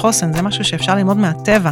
[0.00, 1.70] חוסן, זה משהו שאפשר ללמוד מהטבע.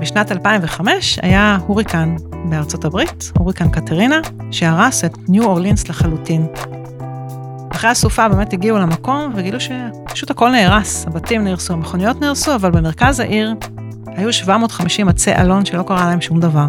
[0.00, 4.20] בשנת 2005 היה הוריקן בארצות הברית, הוריקן קטרינה,
[4.50, 6.46] שהרס את ניו אורלינס לחלוטין.
[7.72, 13.20] אחרי הסופה באמת הגיעו למקום וגילו שפשוט הכל נהרס, הבתים נהרסו, המכוניות נהרסו, אבל במרכז
[13.20, 13.54] העיר
[14.06, 16.66] היו 750 עצי אלון שלא קרה להם שום דבר.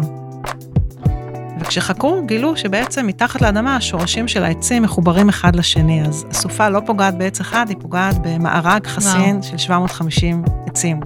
[1.64, 7.18] וכשחקרו, גילו שבעצם מתחת לאדמה השורשים של העצים מחוברים אחד לשני, אז הסופה לא פוגעת
[7.18, 9.42] בעץ אחד, היא פוגעת במארג חסין וואו.
[9.42, 11.00] של 750 עצים.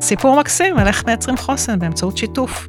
[0.00, 2.66] סיפור מקסים על איך מייצרים חוסן באמצעות שיתוף.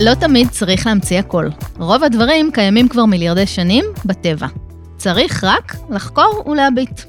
[0.00, 1.48] לא תמיד צריך להמציא הכל.
[1.78, 4.46] רוב הדברים קיימים כבר מיליארדי שנים בטבע.
[4.96, 7.00] צריך רק לחקור ולהביט.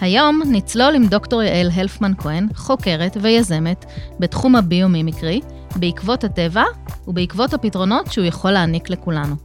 [0.00, 3.84] היום נצלול עם דוקטור יעל הלפמן כהן, חוקרת ויזמת
[4.20, 5.40] בתחום הביומימיקרי,
[5.78, 6.64] בעקבות הטבע
[7.08, 9.36] ובעקבות הפתרונות שהוא יכול להעניק לכולנו.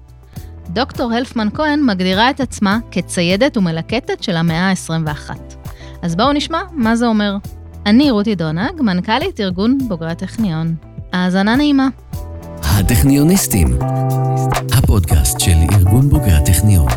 [0.70, 5.32] דוקטור הלפמן כהן מגדירה את עצמה כציידת ומלקטת של המאה ה-21.
[6.02, 7.38] אז בואו נשמע מה זה אומר.
[7.86, 10.76] אני רותי דונג, מנכ"לית ארגון בוגרי הטכניון.
[11.14, 11.88] האזנה נעימה.
[12.64, 13.80] הטכניוניסטים,
[14.74, 16.88] הפודקאסט של ארגון בוגרי הטכניון.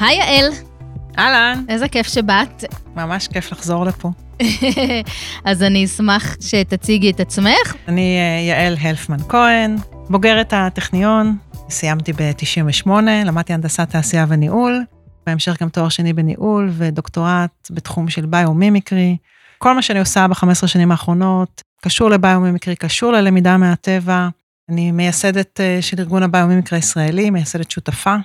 [0.00, 0.69] היי יעל.
[1.18, 1.64] אהלן.
[1.68, 2.64] איזה כיף שבאת.
[2.96, 4.10] ממש כיף לחזור לפה.
[5.44, 7.74] אז אני אשמח שתציגי את עצמך.
[7.88, 9.76] אני אה, יעל הלפמן כהן,
[10.10, 11.36] בוגרת הטכניון,
[11.70, 12.90] סיימתי ב-98,
[13.24, 14.84] למדתי הנדסת תעשייה וניהול,
[15.26, 19.16] בהמשך גם תואר שני בניהול ודוקטורט בתחום של ביומימיקרי.
[19.58, 24.28] כל מה שאני עושה ב-15 שנים האחרונות קשור לביומימיקרי, קשור ללמידה מהטבע.
[24.68, 28.16] אני מייסדת אה, של ארגון הביומימיקרי הישראלי, מייסדת שותפה,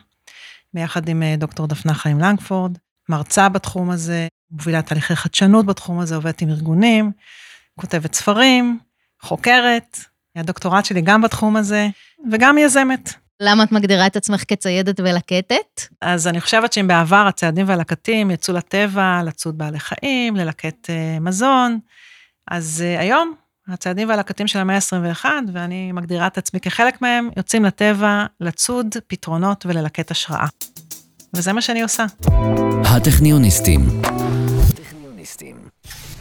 [0.76, 2.78] ביחד עם אה, דוקטור דפנה חיים לנגפורד,
[3.10, 7.12] מרצה בתחום הזה, מובילה תהליכי חדשנות בתחום הזה, עובדת עם ארגונים,
[7.80, 8.80] כותבת ספרים,
[9.22, 10.00] חוקרת,
[10.36, 11.88] הדוקטורט שלי גם בתחום הזה,
[12.32, 13.14] וגם יזמת.
[13.40, 15.82] למה את מגדירה את עצמך כציידת ולקטת?
[16.02, 21.80] אז אני חושבת שאם בעבר הציידים והלקטים יצאו לטבע, לצוד בעלי חיים, ללקט uh, מזון,
[22.52, 23.34] אז uh, היום
[23.68, 29.66] הציידים והלקטים של המאה ה-21, ואני מגדירה את עצמי כחלק מהם, יוצאים לטבע לצוד פתרונות
[29.66, 30.48] וללקט השראה.
[31.34, 32.06] וזה מה שאני עושה.
[32.86, 34.02] הטכניוניסטים.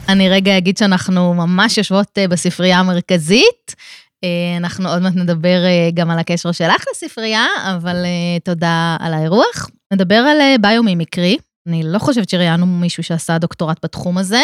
[0.09, 3.75] אני רגע אגיד שאנחנו ממש יושבות אה, בספרייה המרכזית.
[4.25, 7.97] אה, אנחנו עוד מעט נדבר אה, גם על הקשר שלך לספרייה, אבל
[8.45, 9.71] תודה על האירוח.
[9.93, 11.39] נדבר על ביומימיקרי.
[11.69, 14.43] אני לא חושבת שראיינו מישהו שעשה דוקטורט בתחום הזה,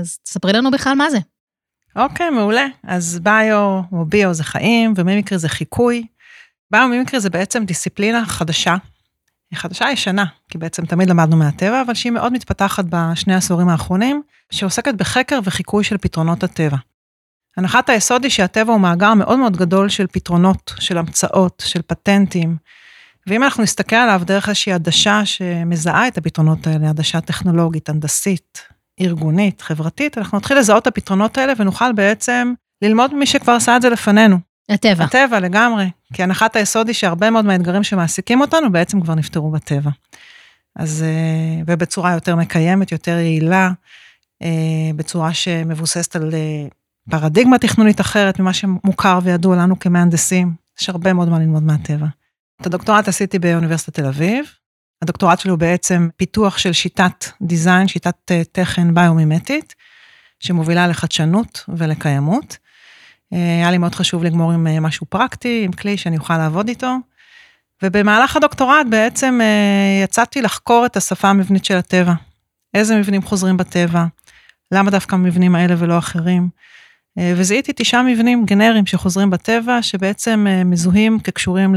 [0.00, 1.18] אז תספרי לנו בכלל מה זה.
[1.96, 2.66] אוקיי, okay, מעולה.
[2.82, 6.06] אז ביו, או ביו זה חיים, ומימיקרי זה חיקוי.
[6.70, 8.76] ביומימיקרי זה בעצם דיסציפלינה חדשה
[9.50, 14.22] היא חדשה ישנה, כי בעצם תמיד למדנו מהטבע, אבל שהיא מאוד מתפתחת בשני העשורים האחרונים,
[14.50, 16.76] שעוסקת בחקר וחיקוי של פתרונות הטבע.
[17.56, 22.56] הנחת היסוד היא שהטבע הוא מאגר מאוד מאוד גדול של פתרונות, של המצאות, של פטנטים,
[23.26, 28.62] ואם אנחנו נסתכל עליו דרך איזושהי עדשה שמזהה את הפתרונות האלה, עדשה טכנולוגית, הנדסית,
[29.00, 32.52] ארגונית, חברתית, אנחנו נתחיל לזהות את הפתרונות האלה ונוכל בעצם
[32.82, 34.38] ללמוד ממי שכבר עשה את זה לפנינו.
[34.70, 35.04] הטבע.
[35.04, 39.90] הטבע לגמרי, כי הנחת היסוד היא שהרבה מאוד מהאתגרים שמעסיקים אותנו בעצם כבר נפתרו בטבע.
[40.76, 43.70] אז, אה, ובצורה יותר מקיימת, יותר יעילה,
[44.42, 46.66] אה, בצורה שמבוססת על אה,
[47.10, 50.52] פרדיגמה תכנונית אחרת ממה שמוכר וידוע לנו כמהנדסים.
[50.80, 52.06] יש הרבה מאוד מה ללמוד מהטבע.
[52.60, 54.44] את הדוקטורט עשיתי באוניברסיטת תל אביב.
[55.02, 59.74] הדוקטורט שלי הוא בעצם פיתוח של שיטת דיזיין, שיטת תכן ביומימטית,
[60.40, 62.56] שמובילה לחדשנות ולקיימות.
[63.30, 66.96] היה לי מאוד חשוב לגמור עם אה, משהו פרקטי, עם כלי שאני אוכל לעבוד איתו.
[67.82, 72.12] ובמהלך הדוקטורט בעצם אה, יצאתי לחקור את השפה המבנית של הטבע.
[72.74, 74.04] איזה מבנים חוזרים בטבע,
[74.72, 76.48] למה דווקא המבנים האלה ולא אחרים.
[77.18, 81.74] אה, וזיהיתי תשעה מבנים גנריים שחוזרים בטבע, שבעצם מזוהים כקשורים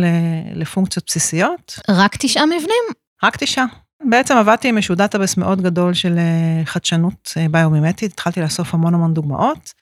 [0.56, 1.80] לפונקציות בסיסיות.
[1.90, 3.03] רק תשעה מבנים?
[3.24, 3.66] רק תשעה.
[4.10, 6.20] בעצם עבדתי עם איזשהו database מאוד גדול של
[6.66, 9.74] חדשנות ביומימטית, התחלתי לאסוף המון המון דוגמאות.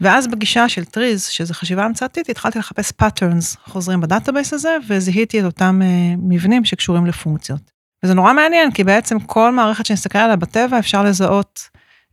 [0.00, 5.40] ואז בגישה של TRIZ, שזה חשיבה המצאתית, התחלתי לחפש patterns חוזרים ב database הזה, וזיהיתי
[5.40, 7.70] את אותם אה, מבנים שקשורים לפונקציות.
[8.04, 11.60] וזה נורא מעניין, כי בעצם כל מערכת שנסתכל עליה בטבע, אפשר לזהות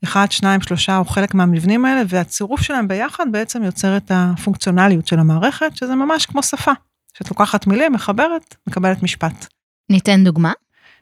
[0.03, 5.19] אחד, שניים, שלושה או חלק מהמבנים האלה, והצירוף שלהם ביחד בעצם יוצר את הפונקציונליות של
[5.19, 6.71] המערכת, שזה ממש כמו שפה.
[7.17, 9.47] שאת לוקחת מילים, מחברת, מקבלת משפט.
[9.89, 10.51] ניתן דוגמה?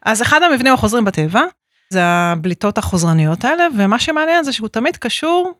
[0.04, 1.42] אז אחד המבנים החוזרים בטבע,
[1.90, 5.52] זה הבליטות החוזרניות האלה, ומה שמעניין זה שהוא תמיד קשור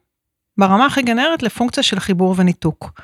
[0.58, 3.00] ברמה הכי גנרית לפונקציה של חיבור וניתוק.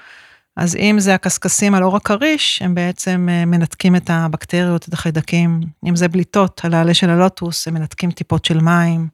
[0.56, 5.60] אז אם זה הקשקשים על אור הכריש, הם בעצם אה, מנתקים את הבקטריות, את החיידקים.
[5.88, 9.08] אם זה בליטות על העלה של הלוטוס, הם מנתקים טיפות של מים.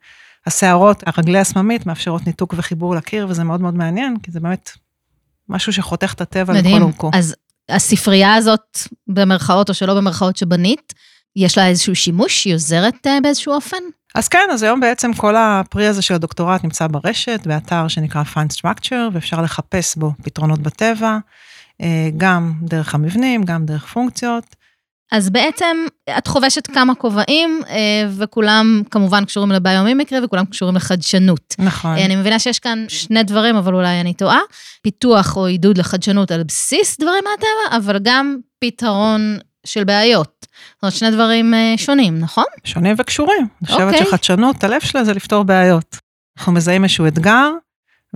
[0.46, 4.70] השערות, הרגלי הסממית, מאפשרות ניתוק וחיבור לקיר, וזה מאוד מאוד מעניין, כי זה באמת
[5.48, 7.10] משהו שחותך את הטבע לכל אורכו.
[7.14, 7.34] אז
[7.68, 10.92] הספרייה הזאת, במרכאות או שלא במרכאות שבנית,
[11.36, 12.44] יש לה איזשהו שימוש?
[12.44, 13.76] היא עוזרת אה, באיזשהו אופן?
[14.14, 18.58] אז כן, אז היום בעצם כל הפרי הזה של הדוקטורט נמצא ברשת, באתר שנקרא Fine
[18.58, 21.18] Structure, ואפשר לחפש בו פתרונות בטבע,
[21.82, 24.56] אה, גם דרך המבנים, גם דרך פונקציות.
[25.12, 25.76] אז בעצם
[26.18, 31.54] את חובשת כמה כובעים, אה, וכולם כמובן קשורים לביומימיקרי וכולם קשורים לחדשנות.
[31.58, 31.90] נכון.
[31.90, 34.40] אני מבינה שיש כאן שני דברים, אבל אולי אני טועה.
[34.82, 40.46] פיתוח או עידוד לחדשנות על בסיס דברים מהטבע, אבל גם פתרון של בעיות.
[40.74, 42.44] זאת אומרת, שני דברים אה, שונים, נכון?
[42.64, 43.46] שונים וקשורים.
[43.62, 44.06] אני חושבת אוקיי.
[44.06, 45.96] שחדשנות, הלב שלה זה לפתור בעיות.
[46.38, 47.50] אנחנו מזהים איזשהו אתגר,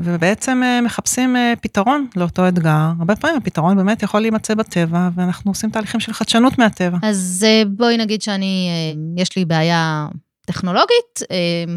[0.05, 2.93] ובעצם אה, מחפשים אה, פתרון לאותו אתגר.
[2.99, 6.99] הרבה פעמים הפתרון באמת יכול להימצא בטבע, ואנחנו עושים תהליכים של חדשנות מהטבע.
[7.03, 8.71] אז אה, בואי נגיד שאני,
[9.17, 10.07] יש לי בעיה
[10.47, 11.21] טכנולוגית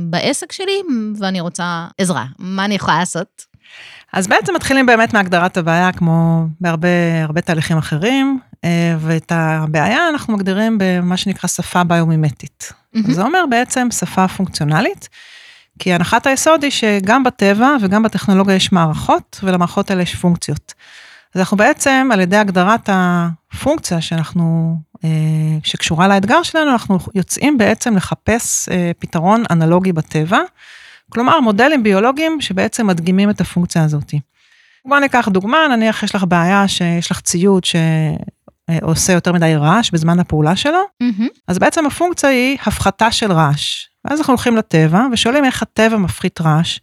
[0.09, 0.81] בעסק שלי,
[1.19, 2.25] ואני רוצה עזרה.
[2.39, 3.45] מה אני יכולה לעשות?
[4.13, 6.87] אז בעצם מתחילים באמת מהגדרת הבעיה, כמו בהרבה
[7.23, 8.39] הרבה תהליכים אחרים,
[8.99, 12.73] ואת הבעיה אנחנו מגדירים במה שנקרא שפה ביומימטית.
[12.93, 13.13] מהמם.
[13.13, 15.09] זה אומר בעצם שפה פונקציונלית,
[15.79, 20.73] כי הנחת היסוד היא שגם בטבע וגם בטכנולוגיה יש מערכות, ולמערכות האלה יש פונקציות.
[21.35, 25.09] אז אנחנו בעצם, על ידי הגדרת הפונקציה שאנחנו, אה,
[25.63, 30.39] שקשורה לאתגר שלנו, אנחנו יוצאים בעצם לחפש אה, פתרון אנלוגי בטבע,
[31.09, 34.13] כלומר מודלים ביולוגיים שבעצם מדגימים את הפונקציה הזאת.
[34.85, 40.19] בואו ניקח דוגמה, נניח יש לך בעיה שיש לך ציוד שעושה יותר מדי רעש בזמן
[40.19, 41.27] הפעולה שלו, מהמם.
[41.47, 43.92] אז בעצם הפונקציה היא הפחתה של רעש.
[44.05, 46.79] ואז אנחנו הולכים לטבע ושואלים איך הטבע מפחית רעש.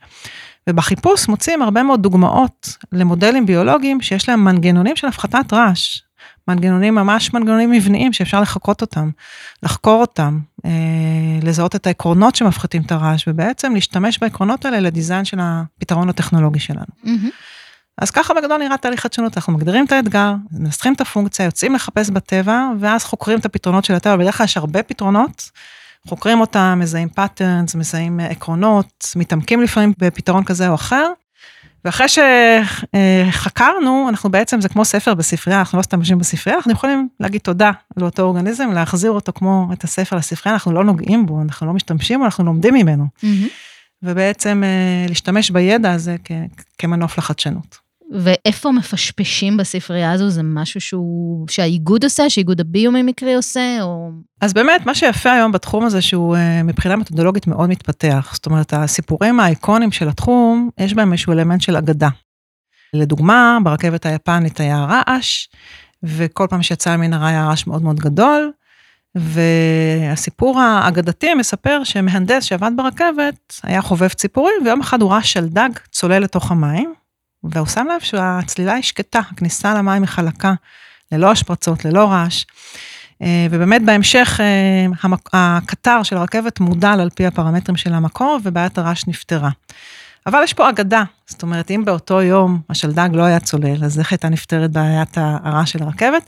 [0.69, 6.01] ובחיפוש מוצאים הרבה מאוד דוגמאות למודלים ביולוגיים שיש להם מנגנונים של הפחתת רעש.
[6.49, 9.11] מנגנונים ממש מנגנונים מבניים שאפשר לחקות אותם,
[9.63, 10.71] לחקור אותם, אה,
[11.43, 16.85] לזהות את העקרונות שמפחיתים את הרעש, ובעצם להשתמש בעקרונות האלה לדיזיין של הפתרון הטכנולוגי שלנו.
[17.05, 17.31] מהמם.
[17.99, 22.11] אז ככה בגדול נראה תהליך חדשנות, אנחנו מגדירים את האתגר, מנסחים את הפונקציה, יוצאים לחפש
[22.11, 25.51] בטבע, ואז חוקרים את הפתרונות של הטבע, בדרך כלל יש הרבה פתרונות,
[26.09, 31.07] חוקרים אותם, מזהים patterns, מזהים אה, עקרונות, מתעמקים לפעמים בפתרון כזה או אחר,
[31.85, 32.07] ואחרי
[33.29, 37.41] שחקרנו, אנחנו בעצם, זה כמו ספר בספרייה, אנחנו לא סתם יושבים בספרייה, אנחנו יכולים להגיד
[37.41, 41.73] תודה לאותו אורגניזם, להחזיר אותו כמו את הספר לספרייה, אנחנו לא נוגעים בו, אנחנו לא
[41.73, 43.47] משתמשים בו, אנחנו לומדים ממנו, מהמם.
[44.03, 46.33] ובעצם אה, להשתמש בידע הזה כ-
[46.79, 47.79] כמנוף לחדשנות.
[48.11, 50.31] ואיפה מפשפשים בספרייה הזו?
[50.31, 54.11] זה משהו שהוא, שהאיגוד עושה, שאיגוד ה biomimicry עושה, או...
[54.41, 58.31] אז באמת, מה שיפה היום בתחום הזה, שהוא אה, מבחינה מתודולוגית מאוד מתפתח.
[58.33, 62.09] זאת אומרת, הסיפורים האיקונים של התחום, יש בהם איזשהו אלמנט של אגדה.
[62.95, 65.49] לדוגמה, ברכבת היפנית היה רעש,
[66.03, 68.53] וכל פעם שיצא ממנהרה היה רעש מאוד מאוד גדול,
[69.15, 76.19] והסיפור האגדתי מספר שמהנדס שעבד ברכבת היה חובב ציפורים, ויום אחד הוא ראה שלדג צולל
[76.19, 76.95] לתוך המים,
[77.45, 80.55] והוא שם לב שהצלילה היא שקטה, הכניסה למים היא חלקה,
[81.13, 82.45] ללא השפרצות, ללא רעש.
[83.23, 84.87] אה, ובאמת בהמשך אה,
[85.33, 89.51] הקטר של הרכבת מודל על פי הפרמטרים של המקור, ובעיית הרעש נפתרה.
[90.27, 94.13] אבל יש פה אגדה, זאת אומרת, אם באותו יום השלדג לא היה צולל, אז איך
[94.13, 96.23] הייתה נפתרת בעיית הרעש של הרכבת?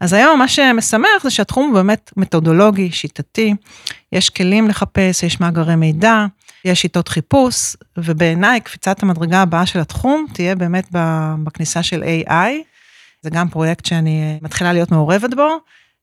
[0.00, 3.54] אז היום מה שמשמח זה שהתחום הוא באמת מתודולוגי, שיטתי,
[4.12, 6.26] יש כלים לחפש, יש מאגרי מידע,
[6.66, 10.88] יש שיטות חיפוש, ובעיניי קפיצת המדרגה הבאה של התחום תהיה באמת
[11.44, 12.32] בכניסה של AI.
[13.22, 15.48] זה גם פרויקט שאני אה, מתחילה להיות מעורבת בו,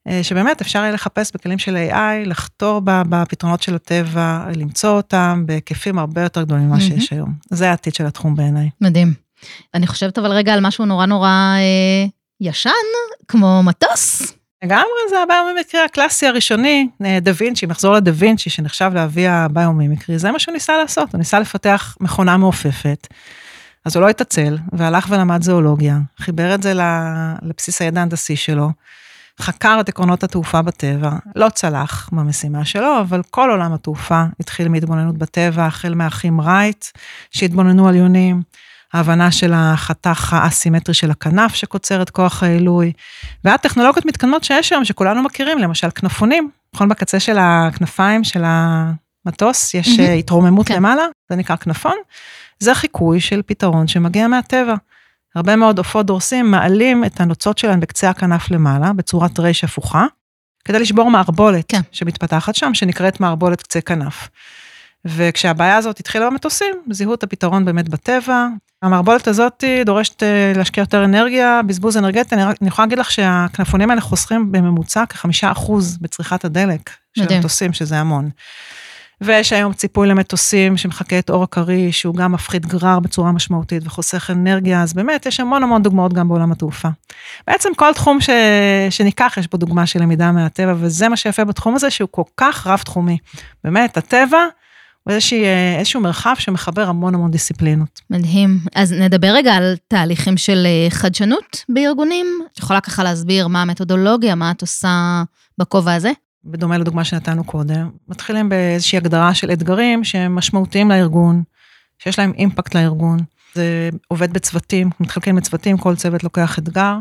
[0.07, 5.99] אה, שבאמת אפשר יהיה לחפש בכלים של AI, לחתור בפתרונות של הטבע, למצוא אותם בהיקפים
[5.99, 6.81] הרבה יותר גדולים ממה.
[6.81, 7.33] שיש היום.
[7.49, 8.69] זה העתיד של התחום בעיניי.
[8.81, 9.13] מדהים.
[9.73, 12.05] אני חושבת אבל רגע על משהו נורא נורא אה,
[12.41, 12.69] ישן,
[13.27, 14.33] כמו מטוס.
[14.63, 20.31] לגמרי, זה הביומימיקרי הקלאסי הראשוני, אה, דה וינצ'י, נחזור לדה וינצ'י, שנחשב לאבי הביומימיקרי, זה
[20.31, 23.07] מה שהוא ניסה לעשות, הוא ניסה לפתח מכונה מעופפת.
[23.85, 26.73] אז הוא לא התעצל, והלך ולמד זואולוגיה, חיבר את זה
[27.41, 28.69] לבסיס הידע ההנדסי שלו,
[29.41, 35.17] חקר את עקרונות התעופה בטבע, לא צלח במשימה שלו, אבל כל עולם התעופה התחיל מהתבוננות
[35.17, 36.85] בטבע, החל מהאחים רייט,
[37.31, 38.41] שהתבוננו על יונים,
[38.93, 42.91] ההבנה של החתך האסימטרי של הכנף שקוצר את כוח העילוי,
[43.43, 49.73] ועד טכנולוגיות מתקדמות שיש היום, שכולנו מכירים, למשל כנפונים, נכון בקצה של הכנפיים של המטוס,
[49.73, 49.99] יש.
[49.99, 50.75] אה, התרוממות כן.
[50.75, 51.95] למעלה, זה נקרא כנפון,
[52.59, 54.75] זה חיקוי של פתרון שמגיע מהטבע.
[55.35, 60.05] הרבה מאוד עופות דורסים מעלים את הנוצות שלהם בקצה הכנף למעלה, בצורת רייש הפוכה,
[60.65, 61.81] כדי לשבור מערבולת כן.
[61.91, 64.29] שמתפתחת שם, שנקראת מערבולת קצה כנף.
[65.05, 68.47] וכשהבעיה הזאת התחילה במטוסים, זיהו את הפתרון באמת בטבע.
[68.81, 73.89] המערבולת הזאת דורשת אה, להשקיע יותר אנרגיה, בזבוז אנרגטי, אני, אני יכולה להגיד לך שהכנפונים
[73.89, 77.37] האלה חוסכים בממוצע כחמישה אחוז בצריכת הדלק של מדהים.
[77.37, 78.29] המטוסים, שזה המון.
[79.21, 84.29] ויש היום ציפוי למטוסים שמחקה את אור הכריש, שהוא גם מפחית גרר בצורה משמעותית וחוסך
[84.31, 86.89] אנרגיה, אז באמת יש המון המון דוגמאות גם בעולם התעופה.
[87.47, 88.29] בעצם כל תחום ש...
[88.89, 92.67] שניקח, יש בו דוגמה של למידה מהטבע, וזה מה שיפה בתחום הזה, שהוא כל כך
[92.67, 93.17] רב-תחומי.
[93.63, 94.45] באמת, הטבע
[95.03, 95.45] הוא איזושהי,
[95.77, 98.01] איזשהו מרחב שמחבר המון המון דיסציפלינות.
[98.09, 98.59] מדהים.
[98.75, 102.27] אז נדבר רגע על תהליכים של אה, חדשנות בארגונים.
[102.53, 105.23] את יכולה ככה להסביר מה המתודולוגיה, מה את עושה
[105.57, 106.11] בכובע הזה?
[106.45, 111.43] בדומה לדוגמה שנתנו קודם, מתחילים באיזושהי הגדרה של אתגרים שהם משמעותיים לארגון,
[111.99, 113.19] שיש להם אימפקט לארגון.
[113.55, 116.95] זה עובד בצוותים, מתחלקים בצוותים, כל צוות לוקח אתגר.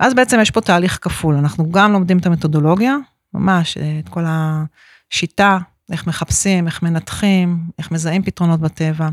[0.00, 2.96] ואז בעצם יש פה תהליך כפול, אנחנו גם לומדים את המתודולוגיה,
[3.34, 5.58] ממש, את כל השיטה,
[5.92, 9.08] איך מחפשים, איך מנתחים, איך מזהים פתרונות בטבע.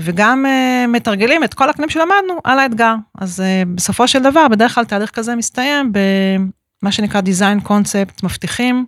[0.00, 2.94] וגם אה, מתרגלים את כל הקנים שלמדנו על האתגר.
[3.18, 5.92] אז אה, בסופו של דבר, בדרך כלל תהליך כזה מסתיים
[6.82, 8.86] מה שנקרא design concept, מבטיחים,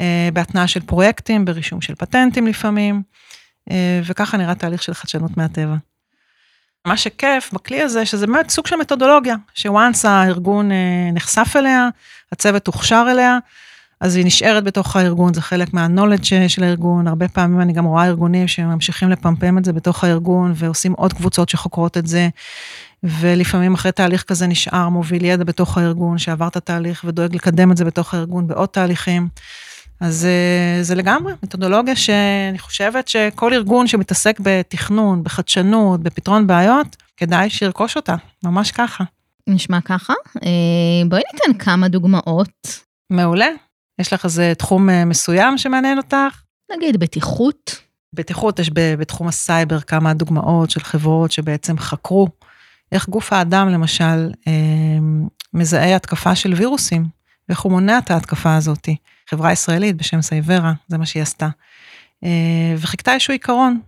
[0.00, 3.02] אה, בהתנעה של פרויקטים, ברישום של פטנטים לפעמים,
[4.04, 5.74] וככה נראה תהליך של חדשנות מהטבע.
[6.86, 10.70] מה שכיף בכלי הזה, שזה באמת סוג של מתודולוגיה, שוואנס הארגון
[11.12, 11.88] נחשף אליה,
[12.32, 13.38] הצוות הוכשר אליה,
[14.02, 18.06] אז היא נשארת בתוך הארגון, זה חלק מהנולד של הארגון, הרבה פעמים אני גם רואה
[18.06, 22.28] ארגונים שממשיכים לפמפם את זה בתוך הארגון, ועושים עוד קבוצות שחוקרות את זה,
[23.02, 27.76] ולפעמים אחרי תהליך כזה נשאר מוביל ידע בתוך הארגון, שעבר את התהליך ודואג לקדם את
[27.76, 29.28] זה בתוך הארגון בעוד תהליכים.
[30.00, 37.50] אז אה, זה לגמרי מתודולוגיה שאני חושבת שכל ארגון שמתעסק בתכנון, בחדשנות, בפתרון בעיות, כדאי
[37.50, 39.04] שירכוש אותה, ממש ככה.
[39.46, 40.14] נשמע ככה.
[40.42, 42.80] אה, בואי ניתן כמה דוגמאות.
[43.10, 43.48] מעולה.
[44.02, 46.42] יש לך איזה תחום אה, מסוים שמעניין אותך?
[46.76, 47.78] נגיד בטיחות.
[48.12, 52.28] בטיחות, יש בתחום הסייבר כמה דוגמאות של חברות שבעצם חקרו
[52.92, 54.52] איך גוף האדם, למשל, אה,
[55.54, 57.06] מזהה התקפה של וירוסים,
[57.48, 58.88] ואיך הוא מונע את ההתקפה הזאת.
[59.30, 61.48] חברה ישראלית בשם Cyabra, זה מה שהיא עשתה.
[62.24, 63.80] אה, וחיקתה איזשהו עיקרון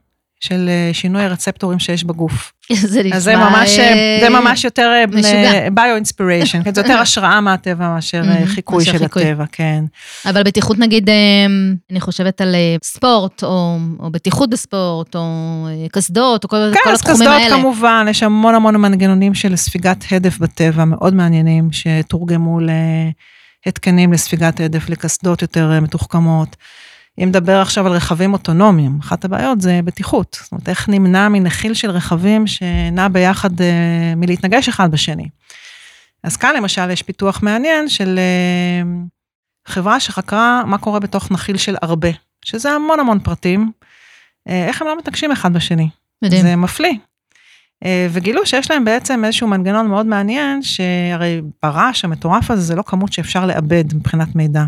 [0.45, 2.53] של אה, שינוי הרצפטורים שיש בגוף.
[2.73, 3.19] זה נשמע...
[3.19, 3.71] זה ממש,
[4.21, 5.05] זה ממש יותר
[5.73, 9.85] bio-inspiration, זה יותר השראה מהטבע מאשר חיקוי של הטבע, כן.
[10.27, 11.11] אבל בטיחות נגיד,
[11.91, 17.21] אני חושבת על ספורט, או, או בטיחות בספורט, או קסדות, או כל, כן, כל התחומים
[17.23, 17.39] האלה.
[17.39, 22.59] כן, אז קסדות כמובן, יש המון המון מנגנונים של ספיגת הדף בטבע, מאוד מעניינים, שתורגמו
[23.67, 26.57] להתקנים לספיגת הדף, לקסדות יותר מתוחכמות.
[27.19, 30.39] אם נדבר עכשיו על רכבים אוטונומיים, אחת הבעיות זה בטיחות.
[30.43, 35.29] זאת אומרת, איך נמנע מנחיל של רכבים שנע ביחד אה, מלהתנגש אחד בשני.
[36.23, 38.83] אז כאן למשל יש פיתוח מעניין של אה,
[39.67, 42.09] חברה שחקרה מה קורה בתוך נחיל של הרבה,
[42.45, 43.73] שזה המון המון פרטים,
[44.49, 45.89] אה, איך הם לא מתנגשים אחד בשני.
[46.23, 46.43] מדהים.
[46.43, 46.95] זה מפליא.
[48.11, 53.13] וגילו שיש להם בעצם איזשהו מנגנון מאוד מעניין, שהרי ברעש המטורף הזה זה לא כמות
[53.13, 54.65] שאפשר לאבד מבחינת מידע.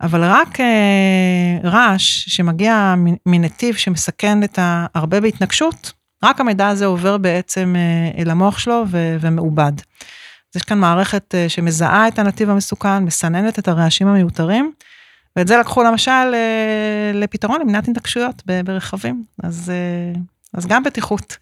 [0.00, 2.94] אבל רק אה, רעש שמגיע
[3.26, 5.92] מנתיב שמסכן את ההרבה בהתנגשות,
[6.24, 9.72] רק המידע הזה עובר בעצם אה, אל המוח שלו ו- ומעובד.
[9.78, 14.72] אז יש כאן מערכת אה, שמזהה את הנתיב המסוכן, מסננת את הרעשים המיותרים,
[15.36, 20.20] ואת זה לקחו למשל אה, לפתרון למניעת התנגשויות ברכבים, אז, אה,
[20.54, 21.36] אז גם בטיחות.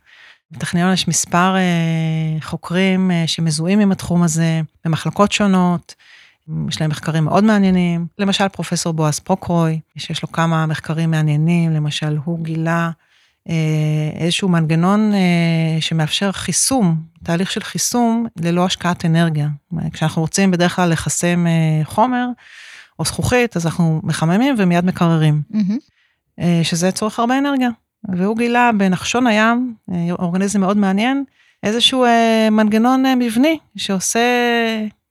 [0.51, 5.95] בטכניון יש מספר אה, חוקרים אה, שמזוהים עם התחום הזה, במחלקות שונות.
[6.69, 8.07] יש להם מחקרים מאוד מעניינים.
[8.19, 12.91] למשל, פרופסור בועז פרוקרוי, שיש לו כמה מחקרים מעניינים, למשל, הוא גילה
[13.49, 19.49] אה, איזשהו מנגנון אה, שמאפשר חיסום, תהליך של חיסום ללא השקעת אנרגיה.
[19.93, 22.27] כשאנחנו רוצים בדרך כלל לחסם אה, חומר
[22.99, 26.41] או זכוכית, אז אנחנו מחממים ומיד מקררים, mm-hmm.
[26.63, 27.69] שזה צורך הרבה אנרגיה.
[28.09, 29.75] והוא גילה בנחשון הים,
[30.11, 31.25] אורגניזם מאוד מעניין,
[31.63, 32.05] איזשהו
[32.51, 34.21] מנגנון מבני שעושה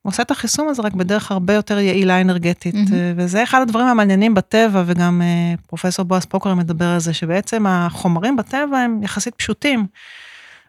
[0.08, 2.74] עושה את החיסום הזה רק בדרך הרבה יותר יעילה אנרגטית.
[2.74, 3.16] Mm-hmm.
[3.16, 8.36] וזה אחד הדברים המעניינים בטבע, וגם אה, פרופסור בועז פוקר מדבר על זה, שבעצם החומרים
[8.36, 9.86] בטבע הם יחסית פשוטים,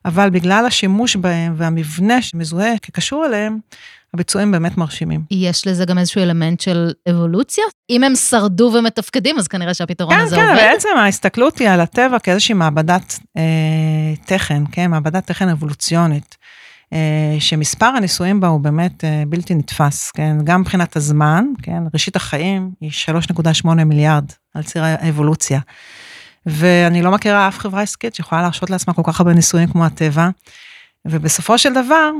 [0.05, 3.59] אבל בגלל השימוש בהם והמבנה שמזוהה כקשור אליהם,
[4.13, 5.21] הביצועים באמת מרשימים.
[5.31, 7.63] יש לזה גם איזשהו אלמנט של אבולוציה?
[7.89, 10.59] אם הם שרדו ומתפקדים, אז כנראה שהפתרון כן, הזה כן, עובד.
[10.59, 13.43] כן, בעצם ההסתכלות היא על הטבע כאיזושהי מעבדת אה,
[14.25, 16.37] תכן, כן, מעבדת תכן אבולוציונית.
[16.93, 20.37] אה, שמספר הניסויים בה הוא באמת אה, בלתי נתפס, כן?
[20.43, 21.83] גם מבחינת הזמן, כן?
[21.93, 22.91] ראשית החיים היא
[23.63, 25.59] 3.8 מיליארד על ציר האבולוציה.
[26.45, 30.29] ואני לא מכירה אף חברה עסקית שיכולה להרשות לעצמה כל כך הרבה ניסויים כמו הטבע.
[31.05, 32.11] ובסופו של דבר,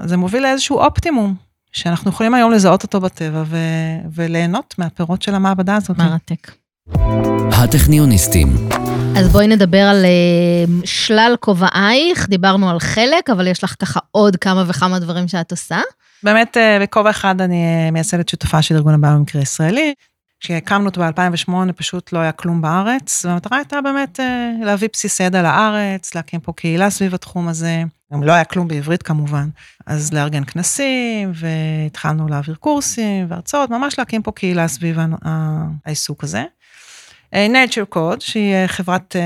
[0.00, 1.34] זה מוביל לאיזשהו אופטימום,
[1.72, 5.98] שאנחנו יכולים היום לזהות אותו בטבע ו- וליהנות מהפירות של המעבדה הזאת.
[5.98, 6.52] מרתק.
[7.52, 8.48] הטכניוניסטים.
[9.18, 14.36] אז בואי נדבר על uh, שלל כובעייך, דיברנו על חלק, אבל יש לך ככה עוד
[14.36, 15.80] כמה וכמה דברים שאת עושה.
[16.22, 19.94] באמת, uh, בכובע אחד אני uh, מייסדת שותפה של ארגון הבא במקרה הישראלי.
[20.40, 25.42] כשהקמנו אותו ב-2008 פשוט לא היה כלום בארץ, והמטרה הייתה באמת אה, להביא בסיס ידע
[25.42, 27.82] לארץ, להקים פה קהילה סביב התחום הזה.
[28.12, 29.48] גם לא היה כלום בעברית כמובן,
[29.86, 34.98] אז לארגן כנסים, והתחלנו להעביר קורסים והרצאות, ממש להקים פה קהילה סביב
[35.84, 36.44] העיסוק הזה.
[37.34, 39.16] אה, nature Code, שהיא אה, חברת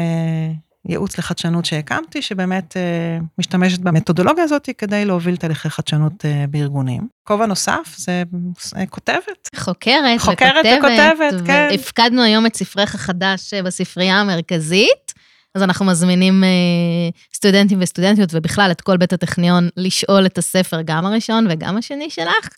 [0.89, 7.09] ייעוץ לחדשנות שהקמתי, שבאמת אה, משתמשת במתודולוגיה הזאת כדי להוביל תהליכי חדשנות אה, בארגונים.
[7.25, 8.23] כובע נוסף זה
[8.77, 9.49] אה, כותבת.
[9.57, 11.69] חוקרת, חוקרת וכותבת, כן.
[11.71, 15.04] והפקדנו היום את ספרך החדש בספרייה המרכזית.
[15.55, 16.45] אז אנחנו מזמינים
[17.35, 22.49] סטודנטים וסטודנטיות, ובכלל את כל בית הטכניון, לשאול את הספר, גם הראשון וגם השני שלך.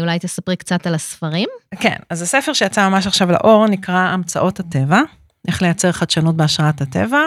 [0.00, 1.48] אולי תספרי קצת על הספרים.
[1.80, 5.00] כן, אז הספר שיצא ממש עכשיו לאור נקרא המצאות הטבע,
[5.48, 7.20] איך לייצר חדשנות בהשראת הטבע.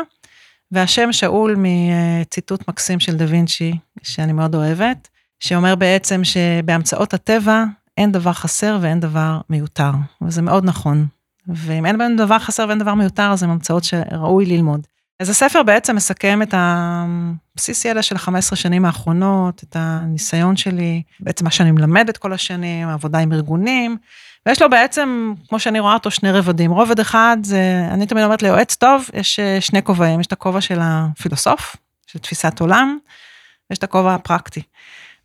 [0.72, 5.08] והשם שאול מציטוט מקסים של דה וינצ'י, שאני מאוד אוהבת,
[5.40, 7.64] שאומר בעצם שבהמצאות הטבע
[7.98, 9.92] אין דבר חסר ואין דבר מיותר,
[10.22, 11.06] וזה מאוד נכון.
[11.48, 14.88] ואם אין בהם דבר חסר ואין דבר מיותר, אז הן המצאות שראוי ללמוד.
[15.22, 21.46] אז הספר בעצם מסכם את הבסיס ידע של 15 שנים האחרונות, את הניסיון שלי, בעצם
[21.46, 23.98] מה שאני מלמדת כל השנים, העבודה עם ארגונים,
[24.46, 26.72] ויש לו בעצם, כמו שאני רואה אותו, שני רבדים.
[26.72, 30.62] רובד אחד זה, אני תמיד אומרת ליועץ טוב, יש אה, שני כובעים, יש את הכובע
[30.62, 31.76] של הפילוסוף,
[32.08, 32.98] של תפיסת עולם,
[33.70, 34.62] ויש את הכובע הפרקטי.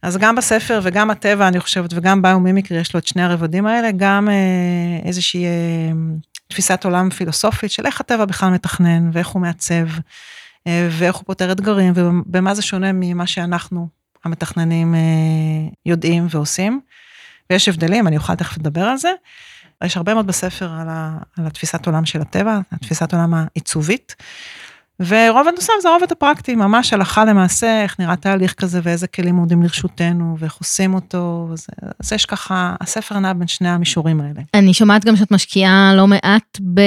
[0.03, 3.91] אז גם בספר וגם הטבע, אני חושבת, וגם ביומימיקרי, יש לו את שני הרבדים האלה,
[3.97, 5.51] גם אה, איזושהי אה,
[6.49, 9.87] תפיסת עולם פילוסופית של איך הטבע בכלל מתכנן, ואיך הוא מעצב,
[10.67, 13.89] אה, ואיך הוא פותר אתגרים, ובמה זה שונה ממה שאנחנו,
[14.25, 15.01] המתכננים, אה,
[15.87, 16.81] יודעים ועושים.
[17.51, 19.11] ויש הבדלים, אני אוכל תכף לדבר על זה.
[19.85, 24.17] יש הרבה מאוד בספר על, ה, על התפיסת עולם של הטבע, התפיסת עולם העיצובית.
[25.01, 29.63] ורובד נוסף זה הרובד הפרקטי, ממש הלכה למעשה, איך נראה תהליך כזה ואיזה כלים עומדים
[29.63, 31.49] לרשותנו ואיך עושים אותו.
[31.53, 31.67] אז,
[32.01, 34.41] אז יש ככה, הספר נע בין שני המישורים האלה.
[34.55, 36.81] אני שומעת גם שאת משקיעה לא מעט ב,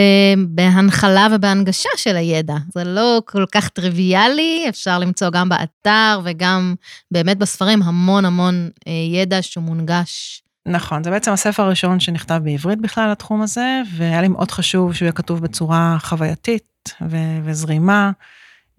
[0.47, 2.55] בהנחלה ובהנגשה של הידע.
[2.73, 6.75] זה לא כל כך טריוויאלי, אפשר למצוא גם באתר וגם
[7.11, 12.81] באמת בספרים המון המון אה, ידע שהוא מונגש נכון, זה בעצם הספר הראשון שנכתב בעברית
[12.81, 16.63] בכלל לתחום הזה, והיה לי מאוד חשוב שהוא יהיה כתוב בצורה חווייתית
[17.01, 18.12] ו- וזרימה,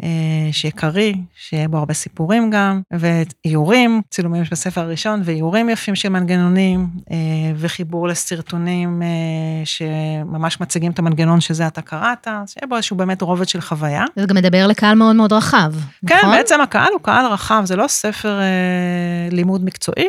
[0.03, 6.09] אה, שיהיה קריא, שיהיה בו הרבה סיפורים גם, ואיורים, צילומים בספר הראשון, ואיורים יפים של
[6.09, 7.17] מנגנונים, אה,
[7.57, 9.09] וחיבור לסרטונים אה,
[9.65, 14.05] שממש מציגים את המנגנון שזה אתה קראת, שיהיה בו איזשהו באמת רובד של חוויה.
[14.17, 15.73] זה גם מדבר לקהל מאוד מאוד רחב,
[16.07, 16.31] כן, נכון?
[16.31, 18.41] כן, בעצם הקהל הוא קהל רחב, זה לא ספר
[19.31, 20.09] לימוד מקצועי,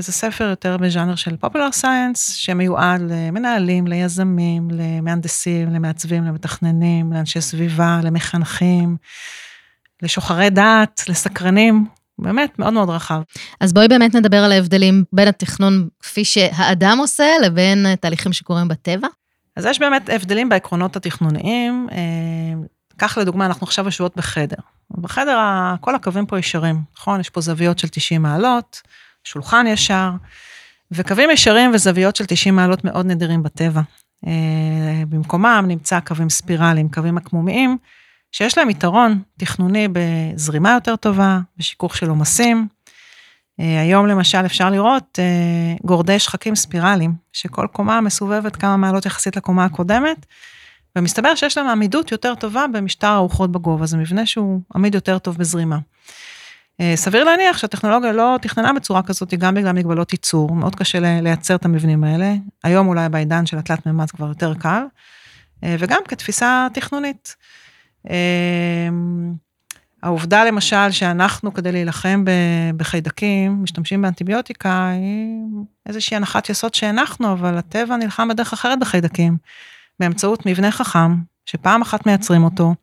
[0.00, 8.00] זה ספר יותר בז'אנר של פופולר סיינס, שמיועד למנהלים, ליזמים, למהנדסים, למעצבים, למתכננים, לאנשי סביבה,
[8.02, 8.96] למחנכים,
[10.02, 11.86] לשוחרי דעת, לסקרנים,
[12.18, 13.22] באמת מאוד מאוד רחב.
[13.60, 19.08] אז בואי באמת נדבר על ההבדלים בין התכנון כפי שהאדם עושה, לבין תהליכים שקורים בטבע.
[19.56, 21.88] אז יש באמת הבדלים בעקרונות התכנוניים.
[22.98, 24.56] כך אה, לדוגמה, אנחנו עכשיו ישובות בחדר.
[24.90, 25.38] בחדר
[25.80, 27.20] כל הקווים פה ישרים, נכון?
[27.20, 28.80] יש פה זוויות של 90 מעלות.
[29.24, 30.10] שולחן ישר,
[30.92, 33.80] וקווים ישרים וזוויות של 90 מעלות מאוד נדירים בטבע.
[34.26, 37.78] אה, במקומם נמצא קווים ספירליים, קווים עקמומיים,
[38.32, 42.68] שיש להם יתרון תכנוני בזרימה יותר טובה, בשיכוך של עומסים.
[43.60, 49.36] אה, היום למשל אפשר לראות אה, גורדי שחקים ספירליים, שכל קומה מסובבת כמה מעלות יחסית
[49.36, 50.26] לקומה הקודמת,
[50.96, 55.36] ומסתבר שיש להם עמידות יותר טובה במשטר הרוחות בגובה, זה מבנה שהוא עמיד יותר טוב
[55.36, 55.78] בזרימה.
[56.80, 61.54] אה, סביר להניח שהטכנולוגיה לא תכננה בצורה כזאת, גם בגלל מגבלות ייצור, מאוד קשה לייצר
[61.54, 62.34] את המבנים האלה.
[62.64, 64.82] היום אולי בעידן של התלת מימד כבר יותר קל,
[65.64, 67.36] אה, וגם כתפיסה תכנונית.
[68.10, 68.88] אה,
[70.02, 72.24] העובדה למשל שאנחנו כדי להילחם
[72.76, 75.44] בחיידקים משתמשים באנטיביוטיקה היא
[75.86, 79.36] איזושהי הנחת יסוד שהנחנו, אבל הטבע נלחם בדרך אחרת בחיידקים,
[80.00, 81.16] באמצעות מבנה חכם,
[81.46, 82.74] שפעם אחת מייצרים אותו,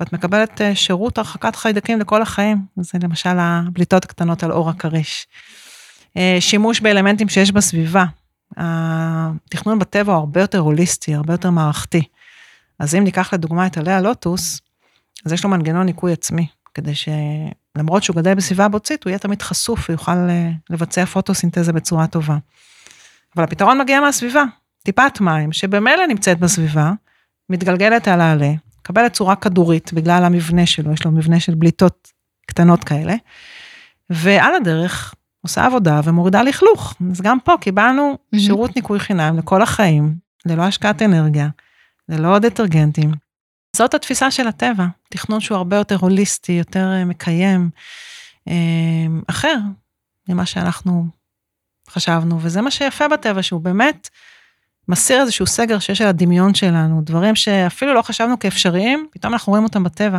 [0.00, 5.26] ואת מקבלת אה, שירות הרחקת חיידקים לכל החיים, זה למשל הבליטות הקטנות על אור הכריש.
[6.16, 8.04] אה, שימוש באלמנטים שיש בסביבה,
[8.56, 12.02] התכנון בטבע הוא הרבה יותר הוליסטי, הרבה יותר מערכתי.
[12.78, 14.60] אז אם ניקח לדוגמה את עלי הלוטוס,
[15.26, 19.42] אז יש לו מנגנון ניקוי עצמי, כדי שלמרות שהוא גדל בסביבה בוצית, הוא יהיה תמיד
[19.42, 22.36] חשוף ויוכל אה, לבצע פוטוסינתזה בצורה טובה.
[23.36, 24.44] אבל הפתרון מגיע מהסביבה,
[24.82, 26.92] טיפת מים שבמילא נמצאת בסביבה,
[27.50, 32.12] מתגלגלת על העלה, מקבלת צורה כדורית בגלל המבנה שלו, יש לו מבנה של בליטות
[32.46, 33.14] קטנות כאלה,
[34.10, 36.94] ועל הדרך עושה עבודה ומורידה לכלוך.
[37.10, 38.18] אז גם פה קיבלנו.
[38.36, 40.14] שירות ניקוי חינם לכל החיים,
[40.46, 41.48] ללא השקעת אנרגיה,
[42.08, 43.10] ללא דטרגנטים.
[43.76, 47.70] זאת התפיסה של הטבע, תכנון שהוא הרבה יותר הוליסטי, יותר אה, מקיים,
[48.48, 48.54] אה,
[49.26, 49.56] אחר
[50.28, 51.06] ממה שאנחנו
[51.90, 54.08] חשבנו, וזה מה שיפה בטבע, שהוא באמת
[54.90, 59.64] מסיר איזשהו סגר שיש על הדמיון שלנו, דברים שאפילו לא חשבנו כאפשריים, פתאום אנחנו רואים
[59.64, 60.18] אותם בטבע.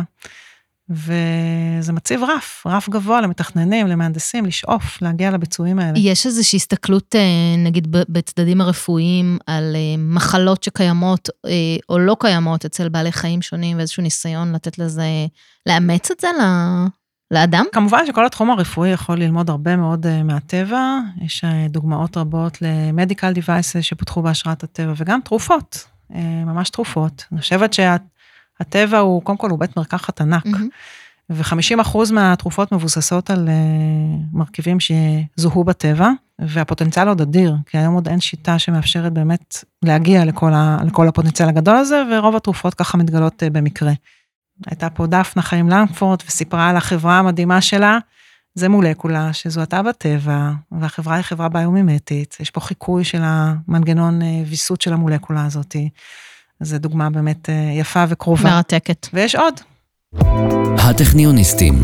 [0.90, 5.98] וזה מציב רף, רף גבוה למתכננים, למהנדסים, לשאוף, להגיע לביצועים האלה.
[5.98, 11.50] יש איזושהי הסתכלות, אה, נגיד, בצדדים הרפואיים, על אה, מחלות שקיימות אה,
[11.88, 15.26] או לא קיימות אצל בעלי חיים שונים, ואיזשהו ניסיון לתת לזה,
[15.66, 16.28] לאמץ את זה
[17.32, 17.64] לאדם?
[17.72, 24.22] כמובן שכל התחום הרפואי יכול ללמוד הרבה מאוד מהטבע, יש דוגמאות רבות למדיקל דיווייסס שפותחו
[24.22, 25.88] בהשראת הטבע, וגם תרופות,
[26.46, 27.24] ממש תרופות.
[27.32, 27.96] אני חושבת שה...
[28.60, 30.46] הטבע הוא, קודם כל, הוא בית מרקחת ענק.
[30.46, 31.30] Mm-hmm.
[31.30, 33.48] ו-50% מהתרופות מבוססות על
[34.32, 40.52] מרכיבים שזוהו בטבע, והפוטנציאל עוד אדיר, כי היום עוד אין שיטה שמאפשרת באמת להגיע לכל,
[40.54, 43.92] ה, לכל הפוטנציאל הגדול הזה, ורוב התרופות ככה מתגלות במקרה.
[44.66, 47.98] הייתה פה דפנה חיים לנקפורט וסיפרה על החברה המדהימה שלה,
[48.54, 54.80] זה מולקולה שזוהתה בטבע, והחברה היא חברה ביומימטית, יש פה חיקוי של המנגנון uh, ויסות
[54.80, 55.88] של המולקולה הזאתי.
[56.62, 58.50] זו דוגמה באמת אה, יפה וקרובה.
[58.50, 59.06] מרתקת.
[59.12, 59.54] ויש עוד.
[60.78, 61.74] הטכניוניסטים.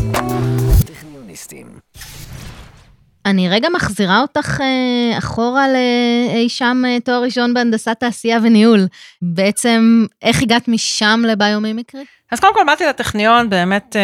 [3.25, 8.87] אני רגע מחזירה אותך אה, אחורה לאי שם אה, תואר ראשון בהנדסת תעשייה וניהול.
[9.21, 12.03] בעצם, איך הגעת משם לביומימיקרי?
[12.31, 13.95] אז קודם כל באתי לטכניון באמת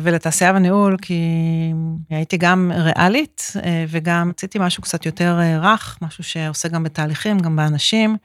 [0.00, 1.22] ולתעשייה וניהול, כי
[2.10, 3.52] הייתי גם ריאלית
[3.88, 8.16] וגם רציתי משהו קצת יותר רך, משהו שעושה גם בתהליכים, גם באנשים.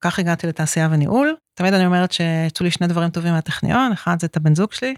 [0.00, 1.34] כך הגעתי לתעשייה וניהול.
[1.54, 4.94] תמיד אני אומרת שיצאו לי שני דברים טובים מהטכניון, אחד זה את הבן זוג שלי.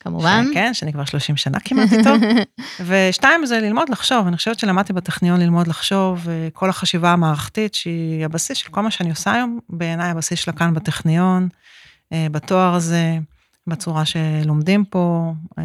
[0.00, 0.46] כמובן.
[0.54, 2.10] כן, שאני כבר 30 שנה כמעט איתו.
[2.86, 8.58] ושתיים זה ללמוד לחשוב, אני חושבת שלמדתי בטכניון ללמוד לחשוב, כל החשיבה המערכתית שהיא הבסיס
[8.58, 11.63] של כל מה שאני עושה היום, בעיניי הבסיס שלה כאן בטכניון, אה,
[12.12, 13.18] בתואר הזה,
[13.66, 15.64] בצורה שלומדים פה, אה,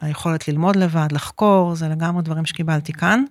[0.00, 3.24] היכולת ללמוד לבד, לחקור, זה לגמרי דברים שקיבלתי כאן.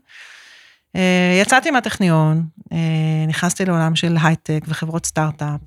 [0.96, 5.62] אה, יצאתי מהטכניון, אה, נכנסתי לעולם של הייטק וחברות סטארט-אפ.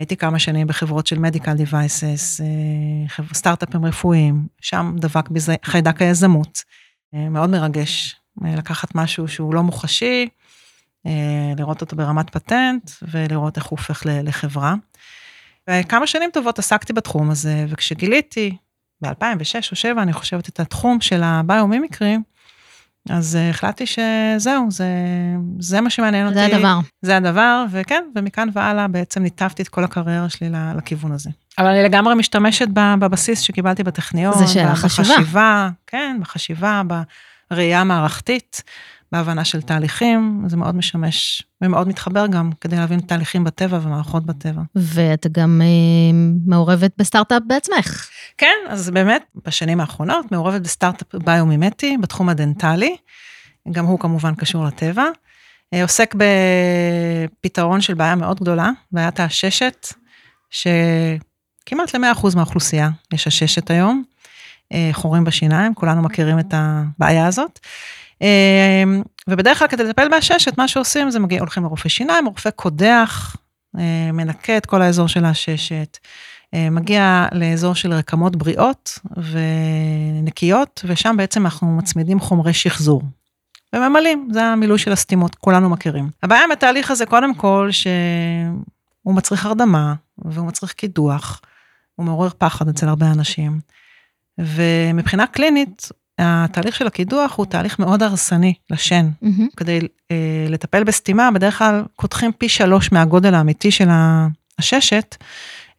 [0.00, 6.62] הייתי כמה שנים בחברות של מדיקל דיווייסס, אה, סטארט-אפים רפואיים, שם דבק בזה חיידק היזמות.
[7.30, 10.28] מאוד מרגש לקחת משהו שהוא לא מוחשי,
[11.56, 14.74] לראות אותו ברמת פטנט ולראות איך הוא הופך לחברה.
[15.70, 18.56] וכמה שנים טובות עסקתי בתחום הזה, וכשגיליתי,
[19.00, 22.22] ב-2006 או 2007, אני חושבת, את התחום של הביומימיקרים,
[23.10, 24.86] אז uh, החלטתי שזהו, זה,
[25.58, 26.34] זה מה שמעניין אותי.
[26.34, 26.78] זה הדבר.
[27.02, 31.30] זה הדבר, וכן, ומכאן והלאה בעצם ניתבתי את כל הקריירה שלי לכיוון הזה.
[31.58, 34.38] אבל אני לגמרי משתמשת בבסיס שקיבלתי בטכניון.
[34.38, 35.08] זה של החשיבה.
[35.14, 36.82] בחשיבה, כן, בחשיבה,
[37.50, 38.62] בראייה המערכתית,
[39.14, 44.62] בהבנה של תהליכים, זה מאוד משמש ומאוד מתחבר גם כדי להבין תהליכים בטבע ומערכות בטבע.
[44.74, 48.08] ואת גם אה, מעורבת בסטארט-אפ בעצמך.
[48.38, 52.96] כן, אז באמת, בשנים האחרונות מעורבת בסטארט-אפ ביומימטי, בתחום הדנטלי,
[53.72, 55.04] גם הוא כמובן קשור לטבע.
[55.74, 59.86] אה, עוסק בפתרון של בעיה מאוד גדולה, בעיית העששת,
[60.50, 64.04] שכמעט ל-100% מהאוכלוסייה יש עששת היום,
[64.92, 67.60] חורים בשיניים, כולנו מכירים את הבעיה הזאת.
[68.20, 73.36] אמ, ובדרך כלל כדי לטפל בעששת, מה שעושים זה מגיעים, הולכים לרופא שיניים, רופא קודח,
[73.78, 75.98] אה, מנקה את כל האזור של העששת,
[76.54, 83.02] אה, מגיע לאזור של רקמות בריאות ונקיות, ושם בעצם אנחנו מצמידים חומרי שחזור.
[83.74, 86.10] וממלאים, זה המילוי של הסתימות, כולנו מכירים.
[86.22, 91.40] הבעיה עם התהליך הזה, קודם כל, שהוא מצריך הרדמה, והוא מצריך קידוח,
[91.94, 93.60] הוא מעורר פחד אצל הרבה אנשים.
[94.38, 99.08] ומבחינה קלינית, התהליך של הקידוח הוא תהליך מאוד הרסני לשן.
[99.24, 99.56] Mm-hmm.
[99.56, 100.16] כדי אה,
[100.48, 105.16] לטפל בסתימה, בדרך כלל קותחים פי שלוש מהגודל האמיתי של העששת,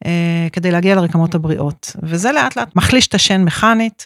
[0.05, 1.95] אה, כדי להגיע לרקמות הבריאות.
[2.03, 4.05] וזה לאט לאט מחליש את השן מכנית,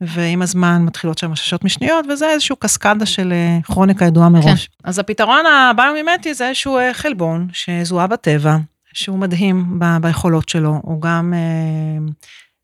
[0.00, 4.66] ועם הזמן מתחילות שם עששות משניות, וזה איזשהו קסקדה של אה, כרוניקה ידועה מראש.
[4.66, 4.88] כן.
[4.88, 8.56] אז הפתרון הביומימטי זה איזשהו אה, חלבון שזוהה בטבע,
[8.92, 12.12] שהוא מדהים ב- ביכולות שלו, הוא גם רזיליאנט,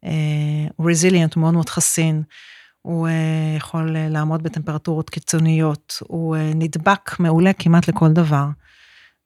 [0.04, 2.22] אה, אה, הוא מאוד מאוד חסין.
[2.82, 3.10] הוא uh,
[3.56, 8.46] יכול uh, לעמוד בטמפרטורות קיצוניות, הוא נדבק מעולה כמעט לכל דבר.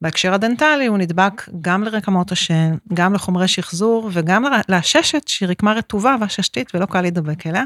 [0.03, 6.15] בהקשר הדנטלי הוא נדבק גם לרקמות השן, גם לחומרי שחזור וגם לעששת שהיא רקמה רטובה
[6.19, 7.63] ועששתית ולא קל להידבק אליה.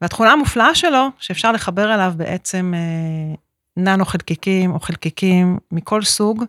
[0.00, 3.34] והתכונה המופלאה שלו, שאפשר לחבר אליו בעצם אה,
[3.76, 6.44] ננו חלקיקים או חלקיקים מכל סוג,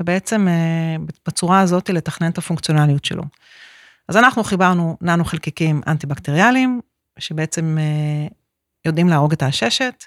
[0.00, 3.22] ובעצם אה, בצורה הזאת לתכנן את הפונקציונליות שלו.
[4.10, 6.80] אז אנחנו חיברנו ננו חלקיקים אנטי-בקטריאליים,
[7.18, 8.28] שבעצם אה,
[8.84, 10.04] יודעים להרוג את העששת,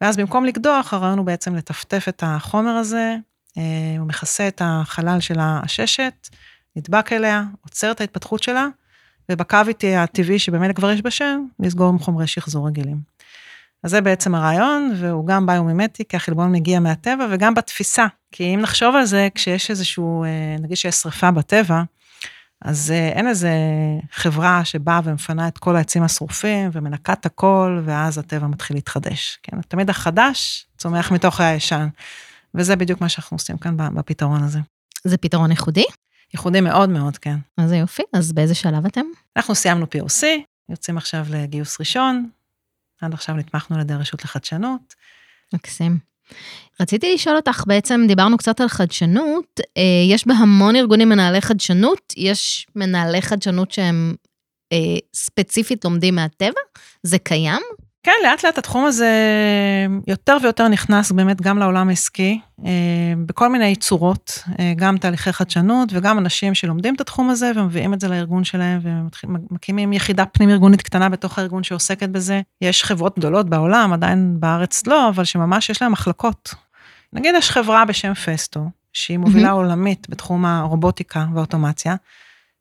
[0.00, 3.16] ואז במקום לקדוח, הרעיון הוא בעצם לטפטף את החומר הזה,
[3.58, 3.62] אה,
[3.98, 6.28] הוא מכסה את החלל של העששת,
[6.76, 8.66] נדבק אליה, עוצר את ההתפתחות שלה,
[9.28, 13.00] ובקוויטי הטבעי שבאמת כבר יש בשם, לסגור עם חומרי שחזור רגילים.
[13.84, 18.06] אז זה בעצם הרעיון, והוא גם ביומימטי, כי החלבון מגיע מהטבע, וגם בתפיסה.
[18.32, 21.82] כי אם נחשוב על זה, כשיש איזשהו, אה, נגיד שיש שריפה בטבע,
[22.62, 23.50] אז אה, אין איזה
[24.12, 29.38] חברה שבאה ומפנה את כל העצים השרופים ומנקה את הכל, ואז הטבע מתחיל להתחדש.
[29.42, 31.88] כן, תמיד החדש צומח מתוך הישן.
[32.54, 34.58] וזה בדיוק מה שאנחנו עושים כאן בפתרון הזה.
[35.04, 35.84] זה פתרון ייחודי?
[36.34, 37.36] ייחודי מאוד מאוד, כן.
[37.56, 39.04] אז יופי, אז באיזה שלב אתם?
[39.36, 40.24] אנחנו סיימנו POC,
[40.68, 42.30] יוצאים עכשיו לגיוס ראשון,
[43.00, 44.94] עד עכשיו נתמכנו על ידי הרשות לחדשנות.
[45.52, 45.98] מקסים.
[46.80, 52.66] רציתי לשאול אותך, בעצם דיברנו קצת על חדשנות, אה, יש בהמון ארגונים מנהלי חדשנות, יש
[52.76, 54.14] מנהלי חדשנות שהם
[54.72, 56.60] אה, ספציפית לומדים מהטבע?
[57.02, 57.62] זה קיים?
[58.08, 59.12] כן, לאט לאט התחום הזה
[60.06, 62.70] יותר ויותר נכנס באמת גם לעולם העסקי, אה,
[63.26, 68.00] בכל מיני צורות, אה, גם תהליכי חדשנות וגם אנשים שלומדים את התחום הזה ומביאים את
[68.00, 68.80] זה לארגון שלהם
[69.24, 72.40] ומקימים יחידה פנים-ארגונית קטנה בתוך הארגון שעוסקת בזה.
[72.60, 76.54] יש חברות גדולות בעולם, עדיין בארץ לא, אבל שממש יש להם מחלקות.
[77.12, 78.60] נגיד יש חברה בשם פסטו,
[78.92, 79.52] שהיא מובילה mm-hmm.
[79.52, 81.94] עולמית בתחום הרובוטיקה והאוטומציה,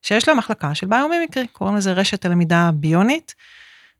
[0.02, 3.36] שיש לה מחלקה של ביומימיקרי, קוראים לזה רשת הלמידה ביונית.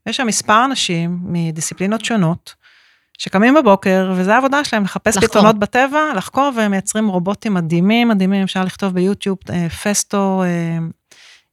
[0.08, 2.54] יש שם מספר אנשים מדיסציפלינות שונות,
[3.18, 5.28] שקמים בבוקר, וזו העבודה שלהם, לחפש לחקור.
[5.28, 10.78] פתרונות בטבע, לחקור, והם מייצרים רובוטים מדהימים, מדהימים, אפשר לכתוב ביוטיוב, אה, פסטו, אה,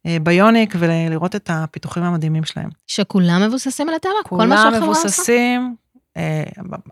[0.06, 2.70] אה, ביוניק, ולראות את הפיתוחים המדהימים שלהם.
[2.88, 4.12] שכולם מבוססים על הטבע?
[4.24, 5.76] כולם מבוססים,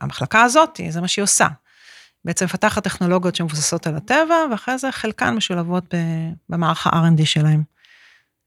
[0.02, 1.48] המחלקה הזאת, זה מה שהיא עושה.
[2.26, 5.94] בעצם מפתחת טכנולוגיות שמבוססות על הטבע, ואחרי זה חלקן משולבות
[6.50, 7.64] במערך ה-R&D שלהם.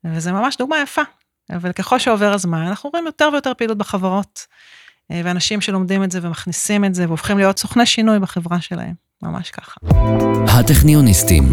[0.04, 1.02] וזה ממש דוגמה יפה
[1.50, 4.46] אבל ככל שעובר הזמן, אנחנו רואים יותר ויותר פעילות בחברות,
[5.10, 9.50] אה, ואנשים שלומדים את זה ומכניסים את זה, והופכים להיות סוכני שינוי בחברה שלהם, ממש
[9.50, 9.80] ככה.
[10.48, 11.44] הטכניוניסטים.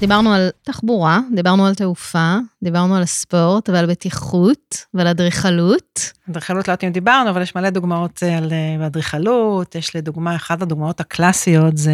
[0.00, 6.12] דיברנו על תחבורה, דיברנו על תעופה, דיברנו על ספורט ועל בטיחות ועל אדריכלות.
[6.30, 10.36] אדריכלות לא יודעת אם דיברנו, אבל יש מלא דוגמאות אה, על אה, אדריכלות, יש לדוגמה,
[10.36, 11.92] אחת הדוגמאות הקלאסיות זה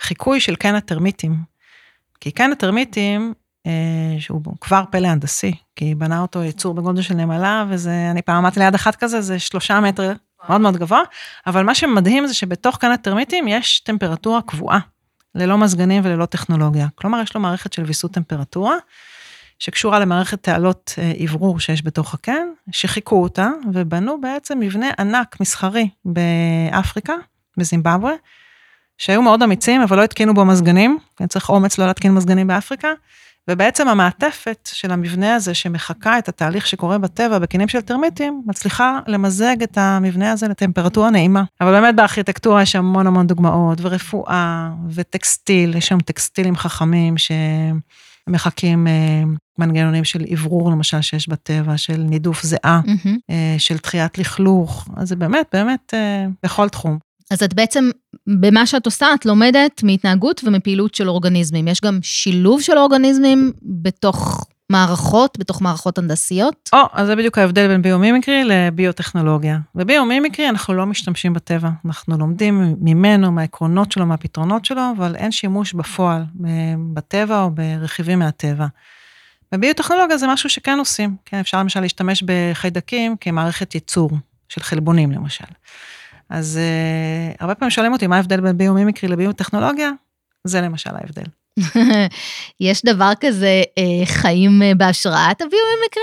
[0.00, 1.36] חיקוי של קן הטרמיטים.
[2.20, 3.34] כי קן הטרמיטים
[4.18, 8.60] שהוא כבר פלא הנדסי, כי בנה אותו יצור בגודל של נמלה, וזה, אני פעם עמדתי
[8.60, 10.12] ליד אחת כזה, זה שלושה מטר,
[10.48, 11.02] מאוד מאוד גבוה,
[11.46, 14.78] אבל מה שמדהים זה שבתוך כאן הטרמיטים יש טמפרטורה קבועה,
[15.34, 16.86] ללא מזגנים וללא טכנולוגיה.
[16.94, 18.76] כלומר, יש לו מערכת של ויסות טמפרטורה,
[19.58, 27.14] שקשורה למערכת תעלות אוורור שיש בתוך הקן, שחיכו אותה, ובנו בעצם מבנה ענק מסחרי באפריקה,
[27.56, 28.14] בזימבבואה,
[28.98, 32.88] שהיו מאוד אמיצים, אבל לא התקינו בו מזגנים, צריך אומץ לא להתקין מזגנים באפריקה.
[33.48, 39.62] ובעצם המעטפת של המבנה הזה שמחקה את התהליך שקורה בטבע בקינים של טרמיטים, מצליחה למזג
[39.62, 41.42] את המבנה הזה לטמפרטורה נעימה.
[41.60, 47.14] אבל באמת בארכיטקטורה יש המון המון דוגמאות, ורפואה, וטקסטיל, יש שם טקסטילים חכמים
[48.28, 49.22] שמחקים אה,
[49.58, 53.32] מנגנונים של אוורור למשל שיש בטבע, של נידוף זיעה, mm-hmm.
[53.58, 56.98] של דחיית לכלוך, אז זה באמת, באמת אה, בכל תחום.
[57.30, 57.90] אז את בעצם,
[58.26, 61.68] במה שאת עושה, את לומדת מהתנהגות ומפעילות של אורגניזמים.
[61.68, 66.70] יש גם שילוב של אורגניזמים בתוך מערכות, בתוך מערכות הנדסיות?
[66.72, 69.58] או, אז זה בדיוק ההבדל בין ביומימיקרי לביוטכנולוגיה.
[69.74, 75.72] בביומימיקרי אנחנו לא משתמשים בטבע, אנחנו לומדים ממנו, מהעקרונות שלו, מהפתרונות שלו, אבל אין שימוש
[75.72, 76.24] בפועל
[76.92, 78.66] בטבע או ברכיבים מהטבע.
[79.52, 84.10] בביוטכנולוגיה זה משהו שכן עושים, כן, אפשר למשל להשתמש בחיידקים כמערכת ייצור
[84.48, 85.44] של חלבונים למשל.
[86.30, 89.90] אז uh, הרבה פעמים שואלים אותי מה ההבדל בין ביומימיקרי לביוטכנולוגיה,
[90.44, 91.22] זה למשל ההבדל.
[92.60, 96.02] יש דבר כזה uh, חיים uh, בהשראת הביומימיקרי?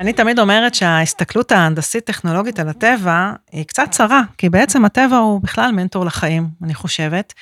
[0.00, 5.72] אני תמיד אומרת שההסתכלות ההנדסית-טכנולוגית על הטבע היא קצת צרה, כי בעצם הטבע הוא בכלל
[5.72, 7.34] מנטור לחיים, אני חושבת,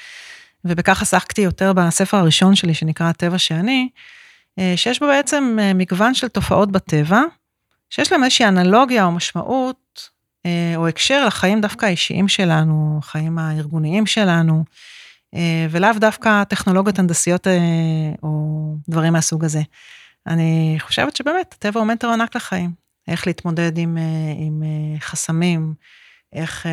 [0.64, 3.88] ובכך עסקתי יותר בספר הראשון שלי, שנקרא הטבע שאני,
[4.76, 7.22] שיש בו בעצם מגוון של תופעות בטבע,
[7.90, 9.76] שיש להם איזושהי אנלוגיה או משמעות
[10.76, 14.64] או הקשר לחיים דווקא האישיים שלנו, החיים הארגוניים שלנו,
[15.34, 17.52] אה, ולאו דווקא טכנולוגיות הנדסיות אה,
[18.22, 19.62] או דברים מהסוג הזה.
[20.26, 22.70] אני חושבת שבאמת, הטבע הוא מנטר ענק לחיים.
[23.08, 23.98] איך להתמודד עם,
[24.36, 24.62] עם
[24.98, 25.74] חסמים,
[26.32, 26.66] איך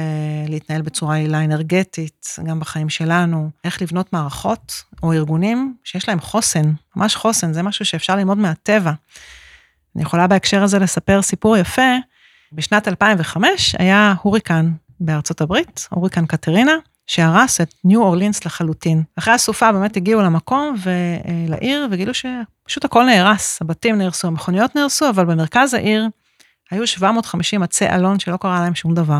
[0.47, 6.73] להתנהל בצורה יעילה אנרגטית, גם בחיים שלנו, איך לבנות מערכות או ארגונים שיש להם חוסן,
[6.95, 8.91] ממש חוסן, זה משהו שאפשר ללמוד מהטבע.
[9.95, 11.91] אני יכולה בהקשר הזה לספר סיפור יפה,
[12.53, 16.75] בשנת 2005 היה הוריקן בארצות הברית, הוריקן קטרינה,
[17.07, 19.03] שהרס את ניו אורלינס לחלוטין.
[19.19, 25.25] אחרי הסופה באמת הגיעו למקום ולעיר וגילו שפשוט הכל נהרס, הבתים נהרסו, המכוניות נהרסו, אבל
[25.25, 26.07] במרכז העיר
[26.71, 29.19] היו 750 עצי אלון שלא קרה להם שום דבר.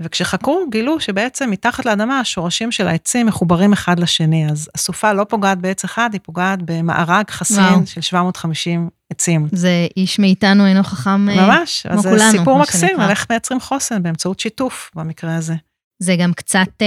[0.00, 5.58] וכשחקרו, גילו שבעצם מתחת לאדמה השורשים של העצים מחוברים אחד לשני, אז הסופה לא פוגעת
[5.58, 7.86] בעץ אחד, היא פוגעת במארג חסין וואו.
[7.86, 9.48] של 750 עצים.
[9.52, 13.00] זה איש מאיתנו אינו חכם אה, ממש, כמו אז זה כולנו, סיפור מקסים.
[13.00, 15.54] על איך מייצרים חוסן באמצעות שיתוף במקרה הזה.
[15.98, 16.86] זה גם קצת אה,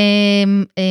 [0.78, 0.84] אה,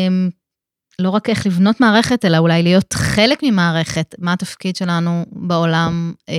[0.98, 4.14] לא רק איך לבנות מערכת, אלא אולי להיות חלק ממערכת.
[4.18, 6.34] מה התפקיד שלנו בעולם, אה,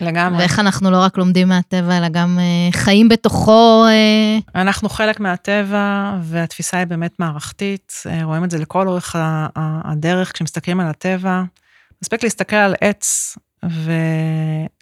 [0.00, 0.38] לגמרי.
[0.38, 3.84] ואיך אנחנו לא רק לומדים מהטבע, אלא גם אה, חיים בתוכו.
[3.86, 9.16] אה, אנחנו חלק מהטבע, והתפיסה היא באמת מערכתית, רואים את זה לכל אורך
[9.56, 11.42] הדרך כשמסתכלים על הטבע.
[12.02, 13.36] מספיק להסתכל על עץ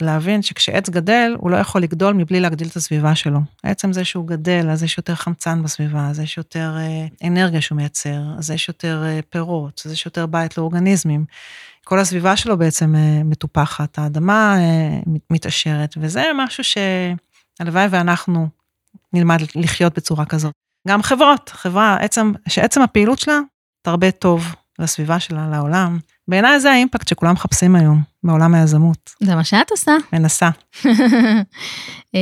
[0.01, 3.41] ולהבין שכשעץ גדל, הוא לא יכול לגדול מבלי להגדיל את הסביבה שלו.
[3.63, 7.77] עצם זה שהוא גדל, אז יש יותר חמצן בסביבה, אז יש יותר אה, אנרגיה שהוא
[7.77, 11.25] מייצר, אז יש יותר אה, פירות, אז יש יותר בית לאורגניזמים.
[11.85, 14.57] כל הסביבה שלו בעצם אה, מטופחת, האדמה
[15.07, 18.49] מת- מתעשרת, וזה משהו שהלוואי ואנחנו
[19.13, 20.53] נלמד לחיות בצורה כזאת.
[20.89, 23.39] גם חברות, חברה, עצם, שעצם הפעילות שלה
[23.83, 25.99] תרבה טוב לסביבה שלה, לעולם.
[26.29, 29.11] בעיניי זה האימפקט שכולם מחפשים היום בעולם היזמות.
[29.23, 29.93] זה מה שאת עושה.
[30.13, 30.49] מנסה.
[32.15, 32.21] אה,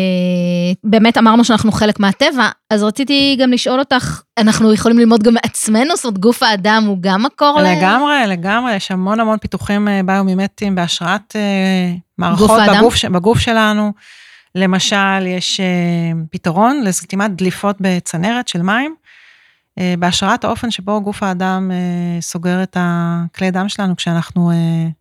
[0.84, 5.96] באמת אמרנו שאנחנו חלק מהטבע, אז רציתי גם לשאול אותך, אנחנו יכולים ללמוד גם מעצמנו?
[5.96, 7.64] זאת אומרת, גוף האדם הוא גם מקור ל...
[7.64, 12.60] לגמרי, לגמרי, יש המון המון פיתוחים אה, ביומימטיים בהשראת אה, מערכות?
[12.76, 13.92] בגוף, בגוף שלנו.
[14.54, 15.60] למשל, יש
[16.30, 18.94] פתרון לסתימת דליפות בצנרת של מים,
[19.98, 24.56] בהשראת האופן שבו גוף האדם אה, סוגר את הכלי דם שלנו כשאנחנו אה,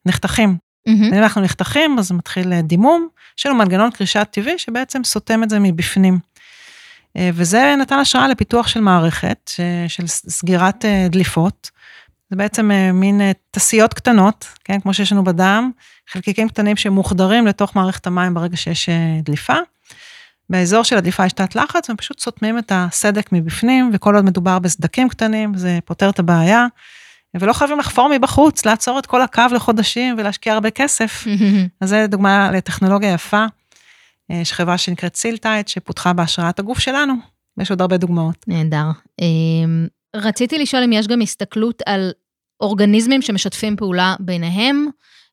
[0.05, 0.57] נחתכים.
[0.87, 1.03] מהמם.
[1.03, 3.07] אם אנחנו נחתכים, אז מתחיל אה, דימום,
[3.39, 6.19] יש לנו מנגנון קרישה טבעי שבעצם סותם את זה מבפנים.
[7.17, 9.51] אה, וזה נתן השראה לפיתוח של מערכת,
[9.87, 11.71] של סגירת אה, דליפות.
[12.29, 15.71] זה בעצם אה, מין אה, תסיות קטנות, כן, כמו שיש לנו בדם,
[16.09, 19.53] חלקיקים קטנים שמוחדרים לתוך מערכת המים ברגע שיש אה, דליפה.
[20.49, 24.59] באזור של הדליפה יש תת לחץ, והם פשוט סותמים את הסדק מבפנים, וכל עוד מדובר
[24.59, 26.65] בסדקים קטנים, זה פותר את הבעיה.
[27.39, 31.25] ולא חייבים לחפור מבחוץ, לעצור את כל הקו לחודשים ולהשקיע הרבה כסף.
[31.81, 33.45] אז זה דוגמה לטכנולוגיה יפה.
[34.31, 37.13] אה, יש חברה שנקראת סילטייט, שפותחה בהשראת הגוף שלנו,
[37.57, 38.45] ויש עוד הרבה דוגמאות.
[38.47, 38.85] נהדר.
[39.21, 42.11] אמ, רציתי לשאול אם יש גם הסתכלות על
[42.61, 44.87] אורגניזמים שמשתפים פעולה ביניהם,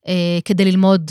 [0.08, 1.10] אה, כדי ללמוד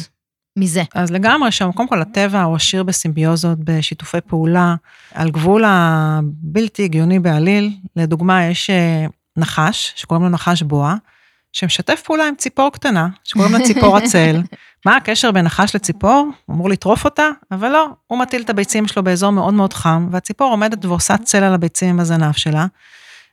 [0.57, 0.83] מזה.
[0.95, 4.75] אז לגמרי שם, קודם כל הטבע הוא עשיר בסימביוזות, בשיתופי פעולה,
[5.13, 7.71] על גבול הבלתי הגיוני בעליל.
[7.95, 9.05] לדוגמה, יש אה,
[9.37, 10.95] נחש, שקוראים לו נחש בועה,
[11.53, 14.41] שמשתף פעולה עם ציפור קטנה, שקוראים לה ציפור הצל.
[14.85, 16.31] מה הקשר בין נחש לציפור?
[16.45, 20.07] הוא אמור לטרוף אותה, אבל לא, הוא מטיל את הביצים שלו באזור מאוד מאוד חם,
[20.11, 22.65] והציפור עומדת ועושה צל על הביצים עם הזנב שלה.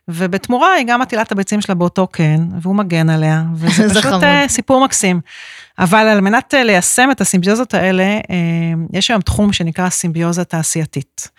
[0.07, 4.11] ובתמורה היא גם מטילה את הביצים שלה באותו קן, והוא מגן עליה, וזה זה פשוט
[4.11, 4.23] חמוד.
[4.23, 5.21] אה, סיפור מקסים.
[5.79, 8.19] אבל על מנת אה, ליישם את הסימביוזות האלה, אה,
[8.93, 11.29] יש היום תחום שנקרא סימביוזה תעשייתית.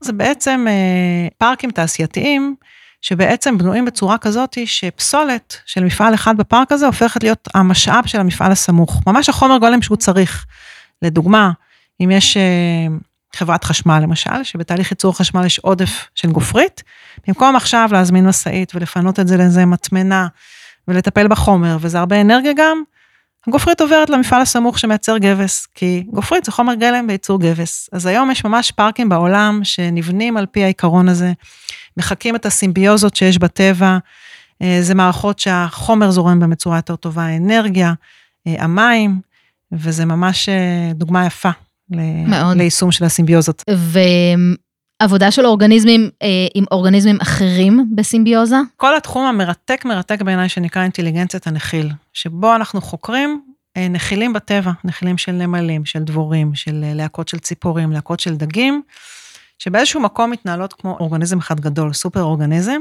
[0.00, 0.66] זה בעצם
[1.38, 2.54] פארקים תעשייתיים,
[3.00, 8.52] שבעצם בנויים בצורה כזאת שפסולת של מפעל אחד בפארק הזה הופכת להיות המשאב של המפעל
[8.52, 9.02] הסמוך.
[9.06, 10.46] ממש החומר גולם שהוא צריך.
[11.02, 11.50] לדוגמה,
[12.00, 12.36] אם יש
[13.34, 16.82] חברת חשמל למשל, שבתהליך ייצור חשמל יש עודף של גופרית,
[17.28, 20.26] במקום עכשיו להזמין משאית ולפנות את זה לאיזה מטמנה
[20.88, 22.82] ולטפל בחומר, וזה הרבה אנרגיה גם,
[23.46, 27.88] הגופרית עוברת למפעל הסמוך שמייצר גבס, כי גופרית זה חומר גלם בייצור גבס.
[27.92, 31.32] אז היום יש ממש פארקים בעולם שנבנים על פי העיקרון הזה,
[31.96, 33.98] מחקים את הסימביוזות שיש בטבע,
[34.62, 37.92] אה, זה מערכות שהחומר זורם בהם בצורה יותר טובה, האנרגיה,
[38.46, 39.20] אה, המים,
[39.72, 41.50] וזה ממש אה, דוגמה יפה
[41.90, 42.56] מאוד.
[42.56, 43.62] ליישום של הסימביוזות.
[45.00, 48.56] ועבודה של אורגניזמים אה, עם אורגניזמים אחרים בסימביוזה?
[48.76, 53.40] כל התחום המרתק מרתק בעיניי שנקרא אינטליגנציית הנחיל, שבו אנחנו חוקרים
[53.76, 58.36] אה, נחילים בטבע, נחילים של נמלים, של דבורים, של אה, להקות של ציפורים, להקות של
[58.36, 58.82] דגים,
[59.58, 62.80] שבאיזשהו מקום מתנהלות כמו אורגניזם אחד גדול, סופר אורגניזם.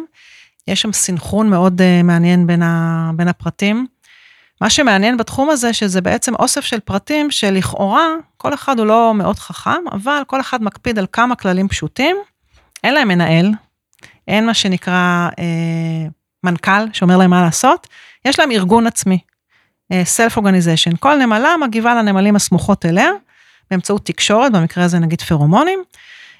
[0.68, 3.88] יש שם סינכרון מאוד אה, מעניין בין, ה, בין הפרטים.
[4.62, 9.39] מה שמעניין בתחום הזה, שזה בעצם אוסף של פרטים שלכאורה, כל אחד הוא לא מאוד
[9.39, 12.18] חכם, אבל כל אחד מקפיד על כמה כללים פשוטים,
[12.84, 13.52] אין להם מנהל,
[14.28, 16.08] אין מה שנקרא אה,
[16.44, 17.88] מנכ"ל שאומר להם מה לעשות,
[18.26, 19.20] יש להם ארגון עצמי,
[19.92, 20.98] אה, self organization.
[21.00, 23.10] כל נמלה מגיבה לנמלים הסמוכות אליה,
[23.72, 25.84] באמצעות תקשורת, במקרה הזה נגיד פרומונים,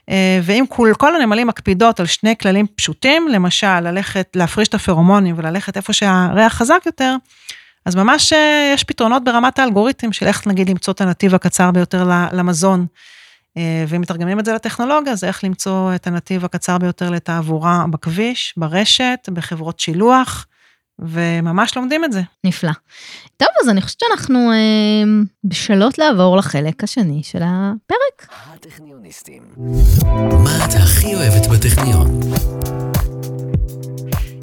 [0.10, 5.36] אה, ואם כל, כל הנמלים מקפידות על שני כללים פשוטים, למשל ללכת, להפריש את הפרומונים
[5.38, 7.16] וללכת איפה שהריח חזק יותר,
[7.86, 12.04] אז ממש אה, יש פתרונות ברמת האלגוריתם של איך נגיד למצוא את הנתיב הקצר ביותר
[12.04, 12.86] ל- למזון.
[13.58, 18.54] אה, ואם מתרגמים את זה לטכנולוגיה, זה איך למצוא את הנתיב הקצר ביותר לתעבורה בכביש,
[18.58, 20.46] ברשת, בחברות שילוח,
[21.00, 22.22] וממש לומדים את זה.
[22.44, 22.72] נפלא.
[23.38, 25.04] טוב, אז אני חושבת שאנחנו אה,
[25.44, 28.30] בשלות לעבור לחלק השני של הפרק.
[28.54, 29.44] הטכניוניסטים.
[30.44, 32.20] מה את הכי אוהבת בטכניון?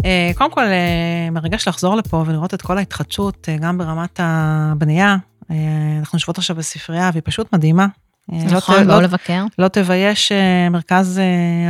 [0.05, 5.17] אה, קודם כל, אה, מרגש לחזור לפה ולראות את כל ההתחדשות, אה, גם ברמת הבנייה.
[6.01, 7.87] אנחנו יושבות עכשיו בספרייה, והיא פשוט מדהימה.
[8.29, 9.45] לא נכון, ת- באו לא- לבקר.
[9.59, 10.33] לא תבייש
[10.71, 11.21] מרכז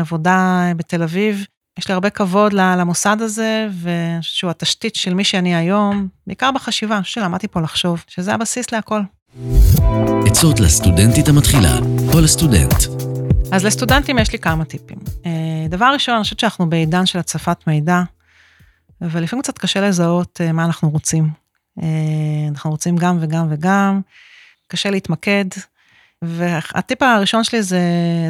[0.00, 1.44] עבודה בתל אביב.
[1.78, 6.50] יש לי הרבה כבוד למוסד הזה, ואני חושבת שהוא התשתית של מי שאני היום, בעיקר
[6.50, 9.00] בחשיבה, שלמדתי פה לחשוב, שזה הבסיס להכל.
[10.26, 11.78] עצות לסטודנטית המתחילה
[12.14, 12.74] או לסטודנט.
[13.52, 14.98] אז לסטודנטים יש לי כמה טיפים.
[15.68, 18.02] דבר ראשון, אני חושבת שאנחנו בעידן של הצפת מידע,
[19.00, 21.28] ולפעמים קצת קשה לזהות אה, מה אנחנו רוצים.
[21.82, 21.86] אה,
[22.48, 24.00] אנחנו רוצים גם וגם וגם,
[24.68, 25.44] קשה להתמקד.
[26.22, 27.80] והטיפ הראשון שלי זה,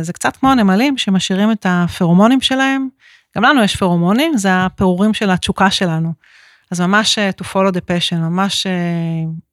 [0.02, 2.88] זה קצת כמו הנמלים שמשאירים את הפרומונים שלהם.
[3.36, 6.12] גם לנו יש פרומונים, זה הפירורים של התשוקה שלנו.
[6.70, 8.66] אז ממש אה, to follow the passion, ממש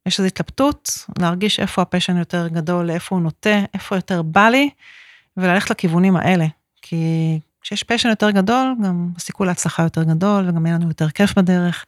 [0.05, 4.49] יש איזו התלבטות, להרגיש איפה ה passion יותר גדול, לאיפה הוא נוטה, איפה יותר בא
[4.49, 4.69] לי,
[5.37, 6.45] וללכת לכיוונים האלה.
[6.81, 11.33] כי כשיש passion יותר גדול, גם הסיכוי להצלחה יותר גדול, וגם יהיה לנו יותר כיף
[11.37, 11.85] בדרך.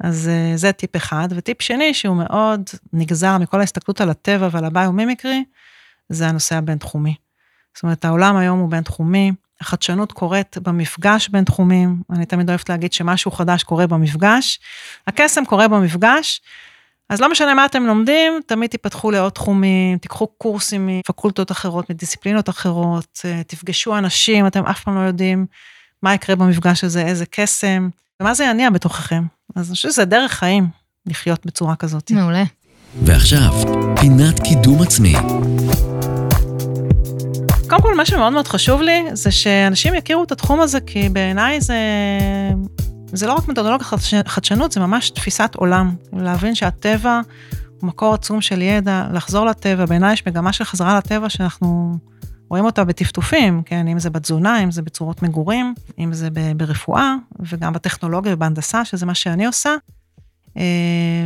[0.00, 1.28] אז אה, זה טיפ אחד.
[1.30, 5.44] וטיפ שני, שהוא מאוד נגזר מכל ההסתכלות על הטבע ועל ה biomimicry,
[6.08, 7.14] זה הנושא הבינתחומי.
[7.74, 12.92] זאת אומרת, העולם היום הוא בינתחומי, החדשנות קורית במפגש בין תחומים, אני תמיד אוהבת להגיד
[12.92, 14.60] שמשהו חדש קורה במפגש,
[15.06, 16.40] הקסם קורה במפגש,
[17.10, 22.48] אז לא משנה מה אתם לומדים, תמיד תיפתחו לעוד תחומים, תיקחו קורסים מפקולטות אחרות, מדיסציפלינות
[22.48, 25.46] אחרות, אה, תפגשו אנשים, אתם אף פעם לא יודעים
[26.02, 27.88] מה יקרה במפגש הזה, איזה קסם,
[28.20, 29.22] ומה זה יניע בתוככם.
[29.56, 30.68] אז אני חושבת שזה דרך חיים,
[31.06, 32.10] לחיות בצורה כזאת.
[32.10, 32.44] מעולה.
[33.02, 33.52] ועכשיו,
[34.00, 35.14] פינת קידום עצמי.
[37.68, 41.60] קודם כל, מה שמאוד מאוד חשוב לי, זה שאנשים יכירו את התחום הזה, כי בעיניי
[41.60, 41.76] זה,
[43.14, 45.94] זה לא רק מתודולוגיה חדש- חדשנות, זה ממש תפיסת עולם.
[46.12, 47.20] להבין שהטבע
[47.80, 51.98] הוא מקור עצום של ידע, לחזור לטבע, בעיניי יש מגמה של חזרה לטבע שאנחנו
[52.50, 57.72] רואים אותה בטפטופים, כן, אם זה בתזונה, אם זה בצורות מגורים, אם זה ברפואה, וגם
[57.72, 59.74] בטכנולוגיה ובהנדסה, שזה מה שאני עושה.
[60.56, 60.62] אה,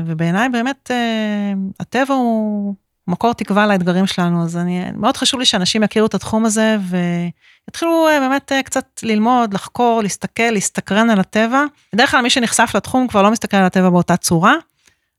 [0.07, 2.75] ובעיניי באמת אה, הטבע הוא
[3.09, 8.09] מקור תקווה לאתגרים שלנו, אז אני, מאוד חשוב לי שאנשים יכירו את התחום הזה ויתחילו
[8.09, 11.65] אה, באמת אה, קצת ללמוד, לחקור, להסתכל, להסתקרן על הטבע.
[11.93, 14.55] בדרך כלל מי שנחשף לתחום כבר לא מסתכל על הטבע באותה צורה.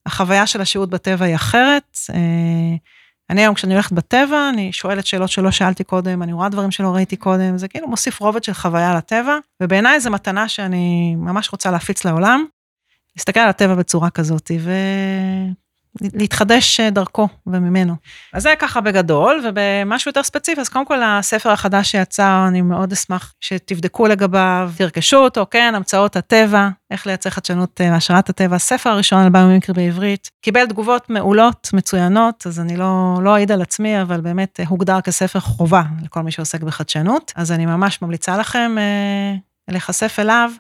[0.06, 1.98] החוויה של השהות בטבע היא אחרת.
[2.14, 2.76] אה,
[3.30, 6.96] אני היום כשאני הולכת בטבע, אני שואלת שאלות שלא שאלתי קודם, אני רואה דברים שלא
[6.96, 11.72] ראיתי קודם, זה כאילו מוסיף רובד של חוויה לטבע, ובעיניי זו מתנה שאני ממש רוצה
[11.72, 12.46] להפיץ לעולם.
[13.16, 14.52] להסתכל על הטבע בצורה כזאת,
[16.02, 17.96] ולהתחדש דרכו וממנו.
[18.34, 22.92] אז זה ככה בגדול, ובמשהו יותר ספציפי, אז קודם כל הספר החדש שיצא, אני מאוד
[22.92, 28.90] אשמח שתבדקו לגביו, תרכשו אותו, כן, המצאות הטבע, איך לייצר חדשנות אה, מהשראת הטבע, הספר
[28.90, 34.02] הראשון על ביומימיקרי בעברית, קיבל תגובות מעולות, מצוינות, אז אני לא, לא אעיד על עצמי,
[34.02, 38.76] אבל באמת אה, הוגדר כספר חובה לכל מי שעוסק בחדשנות, אז אני ממש ממליצה לכם
[38.78, 39.36] אה,
[39.68, 40.52] להיחשף אליו.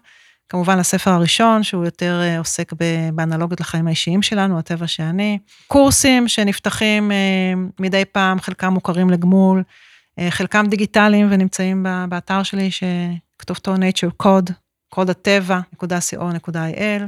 [0.49, 2.73] כמובן הספר הראשון, שהוא יותר אה, עוסק
[3.13, 5.39] באנלוגיות לחיים האישיים שלנו, הטבע שאני.
[5.67, 9.63] קורסים שנפתחים אה, מדי פעם, חלקם מוכרים לגמול,
[10.19, 14.51] אה, חלקם דיגיטליים ונמצאים באתר שלי, שכתובתו nature code,
[14.89, 17.01] קוד הטבע, .co.il,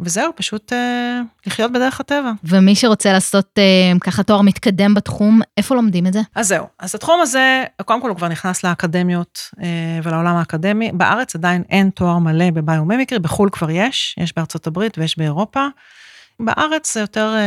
[0.00, 2.32] וזהו, פשוט אה, לחיות בדרך הטבע.
[2.44, 6.20] ומי שרוצה לעשות אה, ככה תואר מתקדם בתחום, איפה לומדים את זה?
[6.34, 10.92] אז זהו, אז התחום הזה, קודם כל הוא כבר נכנס לאקדמיות אה, ולעולם האקדמי.
[10.92, 15.66] בארץ עדיין אין תואר מלא בביומימיקרי, בחו"ל כבר יש, יש בארצות הברית ויש באירופה.
[16.40, 17.40] בארץ זה יותר אה,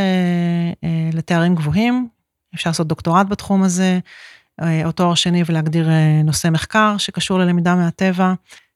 [0.84, 2.08] אה, לתארים גבוהים,
[2.56, 4.00] אפשר לעשות דוקטורט בתחום הזה,
[4.62, 8.34] אה, או תואר שני ולהגדיר אה, נושא מחקר שקשור ללמידה מהטבע.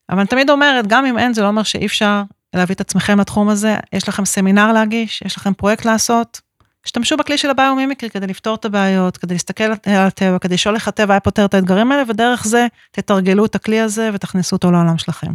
[0.10, 2.24] אבל אני תמיד אומרת, גם אם אין, זה לא אומר שאי אפשר
[2.56, 6.42] להביא את עצמכם לתחום הזה, יש לכם סמינר להגיש, יש לכם פרויקט לעשות,
[6.86, 10.88] השתמשו בכלי של הביומימיקרי כדי לפתור את הבעיות, כדי להסתכל על הטבע, כדי לשאול איך
[10.88, 14.98] הטבע היה פותר את האתגרים האלה, ודרך זה תתרגלו את הכלי הזה ותכניסו אותו לעולם
[14.98, 15.32] שלכם.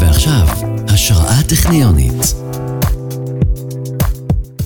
[0.00, 0.46] ועכשיו,
[0.88, 2.34] השראה טכניונית.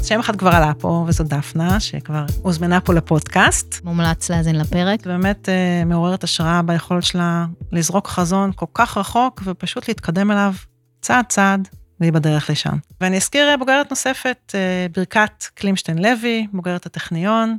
[0.03, 3.81] שם אחד כבר עלה פה, וזו דפנה, שכבר הוזמנה פה לפודקאסט.
[3.85, 5.07] מומלץ להאזין לפרק.
[5.07, 10.53] באמת אה, מעוררת השראה ביכולת שלה לזרוק חזון כל כך רחוק, ופשוט להתקדם אליו
[11.01, 11.69] צעד צעד,
[12.01, 12.77] והיא בדרך לשם.
[13.01, 17.59] ואני אזכיר אה, בוגרת נוספת, אה, ברכת קלימשטיין לוי, בוגרת הטכניון,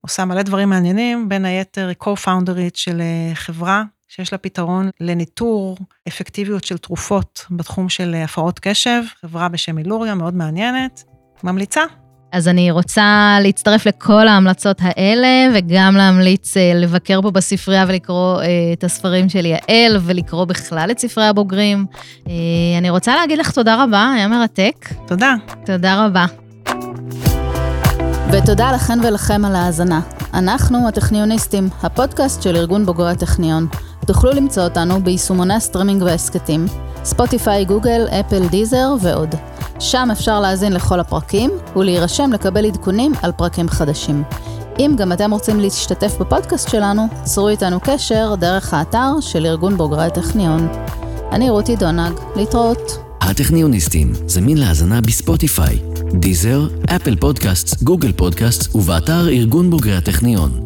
[0.00, 5.78] עושה מלא דברים מעניינים, בין היתר היא co-founderית של אה, חברה שיש לה פתרון לניטור
[6.08, 11.04] אפקטיביות של תרופות בתחום של הפרעות קשב, חברה בשם אילוריה, מאוד מעניינת.
[11.44, 11.82] ממליצה,
[12.32, 18.46] אז אני רוצה להצטרף לכל ההמלצות האלה, וגם להמליץ אה, לבקר פה בספרייה ולקרוא אה,
[18.72, 21.86] את הספרים של יעל, ולקרוא בכלל את ספרי הבוגרים.
[22.28, 22.32] אה,
[22.78, 24.88] אני רוצה להגיד לך תודה רבה, היה מרתק.
[25.06, 25.34] תודה.
[25.66, 26.26] תודה רבה.
[28.32, 30.00] ותודה לכן ולכם על ההאזנה.
[30.34, 33.66] אנחנו הטכניוניסטים, הפודקאסט של ארגון בוגרי הטכניון.
[34.06, 36.66] תוכלו למצוא אותנו ביישומוני הסטרימינג וההסכתים,
[37.04, 39.34] ספוטיפיי, גוגל, אפל, דיזר ועוד.
[39.80, 44.22] שם אפשר להאזין לכל הפרקים ולהירשם לקבל עדכונים על פרקים חדשים.
[44.78, 50.04] אם גם אתם רוצים להשתתף בפודקאסט שלנו, צרו איתנו קשר דרך האתר של ארגון בוגרי
[50.04, 50.68] הטכניון.
[51.32, 52.98] אני רותי דונג, להתראות.
[53.20, 55.78] הטכניוניסטים, זמין להאזנה בספוטיפיי,
[56.14, 60.64] דיזר, אפל פודקאסט, גוגל פודקאסט ובאתר ארגון בוגרי הטכניון.